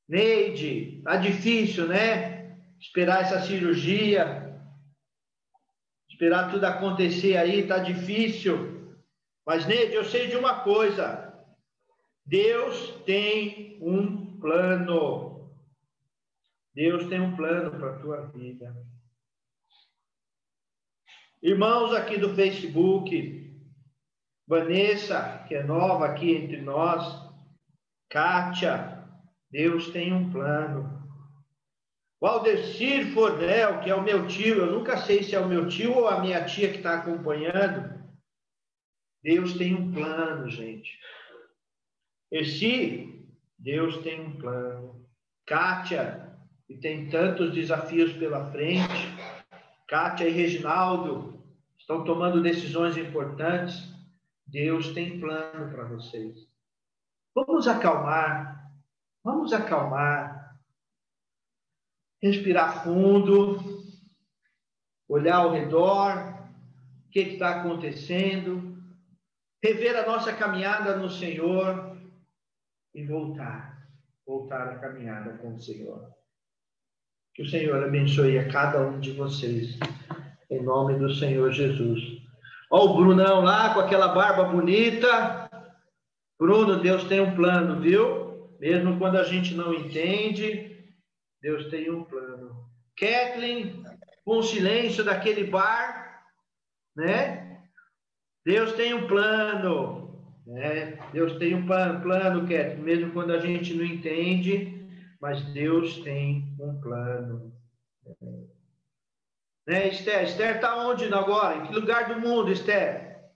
Neide, 0.08 1.00
tá 1.02 1.16
difícil, 1.16 1.86
né? 1.86 2.58
Esperar 2.80 3.22
essa 3.22 3.40
cirurgia, 3.40 4.60
esperar 6.10 6.50
tudo 6.50 6.64
acontecer 6.64 7.36
aí, 7.36 7.66
tá 7.66 7.78
difícil. 7.78 8.96
Mas 9.46 9.66
Neide, 9.66 9.94
eu 9.94 10.04
sei 10.04 10.28
de 10.28 10.36
uma 10.36 10.60
coisa. 10.60 11.32
Deus 12.24 13.02
tem 13.04 13.78
um 13.82 14.38
plano. 14.38 15.31
Deus 16.74 17.06
tem 17.06 17.20
um 17.20 17.36
plano 17.36 17.70
para 17.78 17.94
a 17.94 17.98
tua 17.98 18.26
vida. 18.28 18.74
Irmãos 21.42 21.92
aqui 21.92 22.16
do 22.16 22.34
Facebook, 22.34 23.52
Vanessa, 24.46 25.44
que 25.48 25.54
é 25.54 25.62
nova 25.62 26.06
aqui 26.06 26.32
entre 26.32 26.62
nós, 26.62 27.30
Kátia, 28.08 29.08
Deus 29.50 29.90
tem 29.90 30.12
um 30.12 30.30
plano. 30.30 31.02
Valdecir 32.20 33.12
Fordel, 33.12 33.80
que 33.80 33.90
é 33.90 33.94
o 33.94 34.02
meu 34.02 34.28
tio, 34.28 34.58
eu 34.58 34.72
nunca 34.72 34.96
sei 34.96 35.22
se 35.22 35.34
é 35.34 35.40
o 35.40 35.48
meu 35.48 35.68
tio 35.68 35.94
ou 35.94 36.08
a 36.08 36.20
minha 36.20 36.44
tia 36.44 36.70
que 36.70 36.76
está 36.76 36.94
acompanhando. 36.94 38.00
Deus 39.22 39.54
tem 39.54 39.74
um 39.74 39.92
plano, 39.92 40.48
gente. 40.48 40.98
Esse, 42.30 43.26
Deus 43.58 43.98
tem 43.98 44.20
um 44.20 44.38
plano. 44.38 45.06
Kátia, 45.46 46.31
que 46.72 46.80
tem 46.80 47.08
tantos 47.08 47.52
desafios 47.52 48.12
pela 48.14 48.50
frente. 48.50 49.12
Kátia 49.86 50.26
e 50.26 50.32
Reginaldo 50.32 51.38
estão 51.78 52.02
tomando 52.04 52.42
decisões 52.42 52.96
importantes. 52.96 53.92
Deus 54.46 54.92
tem 54.92 55.20
plano 55.20 55.70
para 55.70 55.84
vocês. 55.84 56.48
Vamos 57.34 57.68
acalmar, 57.68 58.70
vamos 59.22 59.52
acalmar, 59.52 60.58
respirar 62.22 62.84
fundo, 62.84 63.58
olhar 65.08 65.36
ao 65.36 65.52
redor, 65.52 66.48
o 67.06 67.10
que 67.10 67.20
está 67.20 67.60
acontecendo, 67.60 68.78
rever 69.62 69.96
a 69.96 70.06
nossa 70.06 70.34
caminhada 70.34 70.96
no 70.96 71.10
Senhor 71.10 71.98
e 72.94 73.04
voltar, 73.06 73.88
voltar 74.26 74.68
a 74.68 74.78
caminhada 74.78 75.36
com 75.38 75.54
o 75.54 75.60
Senhor. 75.60 76.21
Que 77.34 77.42
o 77.42 77.48
Senhor 77.48 77.82
abençoe 77.82 78.38
a 78.38 78.48
cada 78.50 78.86
um 78.86 79.00
de 79.00 79.12
vocês, 79.12 79.78
em 80.50 80.62
nome 80.62 80.98
do 80.98 81.14
Senhor 81.14 81.50
Jesus. 81.50 82.20
Olha 82.70 82.90
o 82.90 82.94
Brunão 82.94 83.40
lá 83.40 83.72
com 83.72 83.80
aquela 83.80 84.08
barba 84.08 84.44
bonita. 84.44 85.48
Bruno, 86.38 86.80
Deus 86.80 87.04
tem 87.04 87.20
um 87.20 87.34
plano, 87.34 87.80
viu? 87.80 88.50
Mesmo 88.60 88.98
quando 88.98 89.16
a 89.16 89.24
gente 89.24 89.54
não 89.54 89.72
entende, 89.72 90.84
Deus 91.40 91.70
tem 91.70 91.90
um 91.90 92.04
plano. 92.04 92.66
Kathleen, 92.98 93.82
com 94.26 94.36
o 94.38 94.42
silêncio 94.42 95.02
daquele 95.02 95.44
bar, 95.44 96.24
né? 96.94 97.62
Deus 98.44 98.72
tem 98.74 98.92
um 98.92 99.06
plano, 99.06 100.22
né? 100.46 100.98
Deus 101.14 101.38
tem 101.38 101.54
um 101.54 101.64
plano, 101.64 102.02
plano, 102.02 102.40
Kathleen, 102.42 102.76
mesmo 102.76 103.10
quando 103.12 103.32
a 103.32 103.38
gente 103.38 103.72
não 103.72 103.86
entende, 103.86 104.81
mas 105.22 105.40
Deus 105.52 106.00
tem 106.00 106.52
um 106.58 106.80
plano. 106.80 107.56
Né, 109.64 109.86
Esther? 109.86 110.24
Esther 110.24 110.56
está 110.56 110.84
onde 110.84 111.04
agora? 111.14 111.58
Em 111.58 111.66
que 111.68 111.72
lugar 111.72 112.12
do 112.12 112.20
mundo, 112.20 112.50
Esther? 112.50 113.30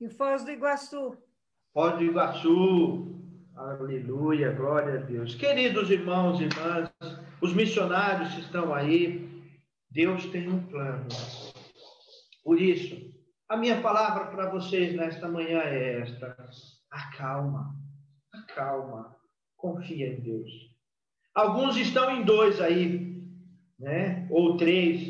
Em 0.00 0.08
Foz 0.08 0.42
do 0.42 0.50
Iguaçu. 0.50 1.18
Foz 1.74 1.98
do 1.98 2.02
Iguaçu. 2.02 3.20
Aleluia, 3.54 4.50
glória 4.52 4.94
a 4.94 5.02
Deus. 5.02 5.34
Queridos 5.34 5.90
irmãos 5.90 6.40
e 6.40 6.44
irmãs, 6.44 6.90
os 7.42 7.52
missionários 7.52 8.32
que 8.34 8.40
estão 8.40 8.72
aí, 8.72 9.52
Deus 9.90 10.24
tem 10.26 10.48
um 10.48 10.66
plano. 10.66 11.08
Por 12.42 12.58
isso, 12.58 12.96
a 13.50 13.54
minha 13.54 13.82
palavra 13.82 14.28
para 14.30 14.48
vocês 14.48 14.96
nesta 14.96 15.28
manhã 15.28 15.60
é 15.60 16.00
esta: 16.00 16.34
acalma, 16.90 17.76
acalma, 18.52 19.16
confia 19.56 20.08
em 20.08 20.20
Deus. 20.20 20.50
Alguns 21.34 21.76
estão 21.76 22.10
em 22.10 22.22
dois 22.22 22.60
aí, 22.60 23.22
né? 23.78 24.26
Ou 24.30 24.56
três. 24.56 25.00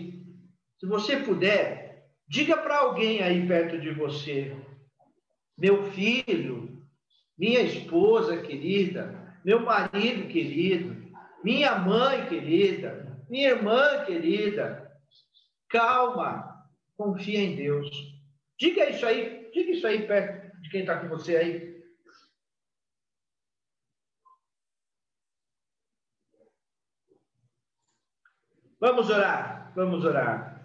Se 0.79 0.87
você 0.87 1.17
puder, 1.17 2.07
diga 2.29 2.57
para 2.57 2.79
alguém 2.79 3.23
aí 3.23 3.47
perto 3.47 3.79
de 3.79 3.91
você: 3.91 4.57
meu 5.59 5.91
filho, 5.91 6.81
minha 7.37 7.61
esposa 7.61 8.41
querida, 8.41 9.37
meu 9.45 9.61
marido 9.61 10.29
querido, 10.29 11.03
minha 11.43 11.77
mãe 11.77 12.27
querida, 12.27 13.19
minha 13.29 13.51
irmã 13.51 14.05
querida, 14.05 14.93
calma, 15.69 16.65
confia 16.97 17.41
em 17.41 17.57
Deus. 17.57 17.91
Diga 18.59 18.91
isso 18.91 19.05
aí, 19.05 19.51
diga 19.53 19.73
isso 19.73 19.87
aí 19.87 20.07
perto 20.07 20.57
de 20.63 20.71
quem 20.71 20.81
está 20.83 21.01
com 21.01 21.09
você 21.09 21.37
aí. 21.37 21.82
Vamos 28.83 29.09
orar, 29.11 29.71
vamos 29.77 30.05
orar. 30.05 30.61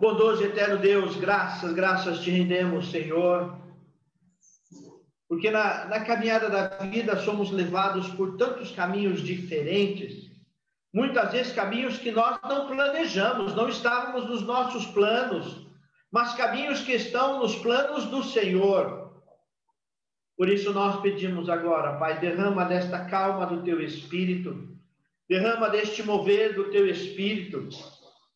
Bondoso 0.00 0.42
e 0.42 0.46
eterno 0.46 0.78
Deus, 0.78 1.14
graças, 1.16 1.74
graças 1.74 2.20
te 2.20 2.30
rendemos, 2.30 2.90
Senhor. 2.90 3.58
Porque 5.28 5.50
na, 5.50 5.84
na 5.84 6.00
caminhada 6.02 6.48
da 6.48 6.68
vida 6.86 7.18
somos 7.18 7.50
levados 7.50 8.08
por 8.14 8.38
tantos 8.38 8.70
caminhos 8.70 9.20
diferentes, 9.20 10.30
muitas 10.90 11.32
vezes 11.32 11.52
caminhos 11.52 11.98
que 11.98 12.10
nós 12.10 12.40
não 12.44 12.66
planejamos, 12.66 13.54
não 13.54 13.68
estávamos 13.68 14.26
nos 14.26 14.40
nossos 14.40 14.86
planos, 14.86 15.66
mas 16.10 16.32
caminhos 16.32 16.80
que 16.80 16.92
estão 16.92 17.40
nos 17.40 17.56
planos 17.56 18.06
do 18.06 18.24
Senhor. 18.24 19.22
Por 20.34 20.48
isso 20.48 20.72
nós 20.72 21.02
pedimos 21.02 21.50
agora, 21.50 21.98
Pai, 21.98 22.18
derrama 22.20 22.64
desta 22.64 23.04
calma 23.04 23.44
do 23.44 23.62
teu 23.62 23.82
espírito, 23.82 24.72
derrama 25.28 25.68
deste 25.68 26.02
mover 26.02 26.54
do 26.54 26.70
teu 26.70 26.86
espírito, 26.86 27.68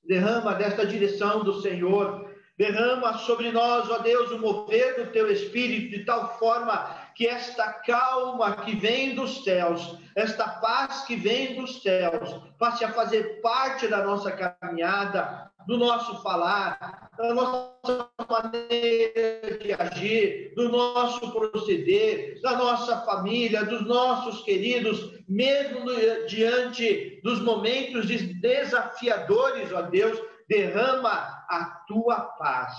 derrama 0.05 0.55
desta 0.55 0.87
direção 0.87 1.44
do 1.44 1.61
Senhor, 1.61 2.29
derrama 2.57 3.18
sobre 3.18 3.53
nós, 3.53 3.88
ó 3.90 3.98
Deus, 3.98 4.31
o 4.31 4.38
mover 4.38 5.05
do 5.05 5.12
teu 5.12 5.31
espírito 5.31 5.90
de 5.90 6.05
tal 6.05 6.38
forma 6.38 6.98
que 7.19 7.27
esta 7.27 7.73
calma 7.73 8.65
que 8.65 8.77
vem 8.77 9.17
dos 9.17 9.43
céus, 9.43 9.99
esta 10.15 10.49
paz 10.49 11.05
que 11.05 11.17
vem 11.17 11.57
dos 11.57 11.83
céus, 11.83 12.31
passe 12.57 12.85
a 12.85 12.93
fazer 12.93 13.41
parte 13.41 13.89
da 13.89 14.05
nossa 14.05 14.31
caminhada, 14.31 15.51
do 15.67 15.77
nosso 15.77 16.23
falar, 16.23 17.11
da 17.19 17.35
nossa 17.35 18.09
maneira 18.31 19.59
de 19.59 19.73
agir, 19.73 20.55
do 20.55 20.69
nosso 20.69 21.33
proceder, 21.33 22.41
da 22.41 22.57
nossa 22.57 23.01
família, 23.01 23.65
dos 23.65 23.85
nossos 23.85 24.43
queridos, 24.45 25.19
mesmo 25.29 25.87
diante 26.29 27.21
dos 27.25 27.41
momentos 27.41 28.07
desafiadores, 28.41 29.73
ó 29.73 29.83
Deus, 29.83 30.17
derrama 30.49 31.11
a 31.51 31.83
tua 31.89 32.21
paz. 32.39 32.75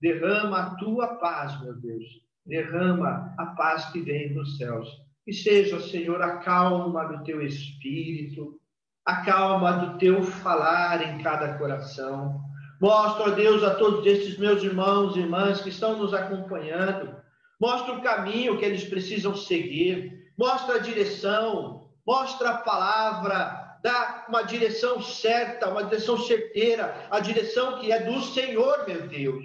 Derrama 0.00 0.60
a 0.60 0.70
tua 0.76 1.16
paz, 1.16 1.60
meu 1.60 1.74
Deus. 1.74 2.25
Derrama 2.46 3.34
a 3.36 3.46
paz 3.46 3.86
que 3.86 4.00
vem 4.00 4.32
dos 4.32 4.56
céus. 4.56 4.88
Que 5.24 5.32
seja, 5.32 5.80
Senhor, 5.80 6.22
a 6.22 6.36
calma 6.38 7.04
do 7.04 7.24
teu 7.24 7.42
espírito, 7.42 8.60
a 9.04 9.16
calma 9.24 9.72
do 9.72 9.98
teu 9.98 10.22
falar 10.22 11.02
em 11.02 11.18
cada 11.22 11.58
coração. 11.58 12.40
Mostra, 12.80 13.24
ó 13.24 13.30
Deus, 13.30 13.64
a 13.64 13.74
todos 13.74 14.06
esses 14.06 14.38
meus 14.38 14.62
irmãos 14.62 15.16
e 15.16 15.20
irmãs 15.20 15.60
que 15.60 15.70
estão 15.70 15.96
nos 15.96 16.12
acompanhando. 16.12 17.16
Mostra 17.58 17.94
o 17.94 18.02
caminho 18.02 18.58
que 18.58 18.64
eles 18.64 18.84
precisam 18.84 19.34
seguir. 19.34 20.30
Mostra 20.38 20.76
a 20.76 20.78
direção. 20.78 21.88
Mostra 22.06 22.50
a 22.50 22.58
palavra. 22.58 23.78
Dá 23.82 24.26
uma 24.28 24.42
direção 24.42 25.00
certa, 25.00 25.70
uma 25.70 25.84
direção 25.84 26.18
certeira. 26.18 27.06
A 27.10 27.18
direção 27.18 27.78
que 27.78 27.90
é 27.90 28.00
do 28.00 28.20
Senhor, 28.20 28.84
meu 28.86 29.08
Deus. 29.08 29.44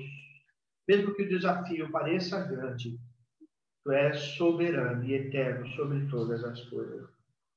Mesmo 0.91 1.13
que 1.13 1.23
o 1.23 1.29
desafio 1.29 1.89
pareça 1.89 2.37
grande, 2.41 2.99
Tu 3.81 3.91
és 3.93 4.19
soberano 4.35 5.05
e 5.05 5.13
eterno 5.13 5.65
sobre 5.69 6.05
todas 6.07 6.43
as 6.43 6.61
coisas. 6.65 7.07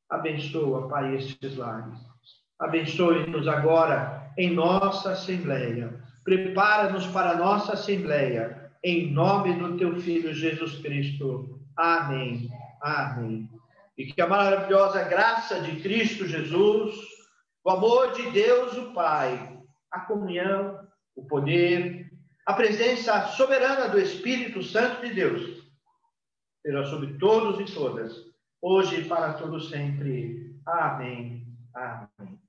Abençoa, 0.08 0.88
Pai, 0.88 1.16
estes 1.16 1.56
lares. 1.56 1.98
Abençoe-nos 2.60 3.48
agora 3.48 4.32
em 4.38 4.54
nossa 4.54 5.10
Assembleia. 5.10 6.00
Prepara-nos 6.22 7.08
para 7.08 7.30
a 7.30 7.36
nossa 7.36 7.72
Assembleia. 7.72 8.70
Em 8.84 9.12
nome 9.12 9.54
do 9.54 9.76
Teu 9.76 9.96
Filho 9.96 10.32
Jesus 10.32 10.78
Cristo. 10.78 11.60
Amém. 11.76 12.48
Amém. 12.80 13.50
E 13.98 14.06
que 14.06 14.22
a 14.22 14.28
maravilhosa 14.28 15.02
graça 15.02 15.60
de 15.60 15.82
Cristo 15.82 16.24
Jesus, 16.24 16.94
o 17.64 17.70
amor 17.70 18.12
de 18.12 18.30
Deus, 18.30 18.78
o 18.78 18.92
Pai, 18.92 19.58
a 19.90 20.00
comunhão, 20.02 20.86
o 21.16 21.26
poder, 21.26 22.03
a 22.46 22.52
presença 22.52 23.28
soberana 23.28 23.88
do 23.88 23.98
Espírito 23.98 24.62
Santo 24.62 25.06
de 25.06 25.14
Deus, 25.14 25.64
será 26.62 26.84
sobre 26.86 27.18
todos 27.18 27.60
e 27.60 27.74
todas 27.74 28.34
hoje 28.64 29.00
e 29.00 29.04
para 29.04 29.34
todo 29.34 29.60
sempre. 29.60 30.56
Amém. 30.66 31.46
Amém. 31.74 32.40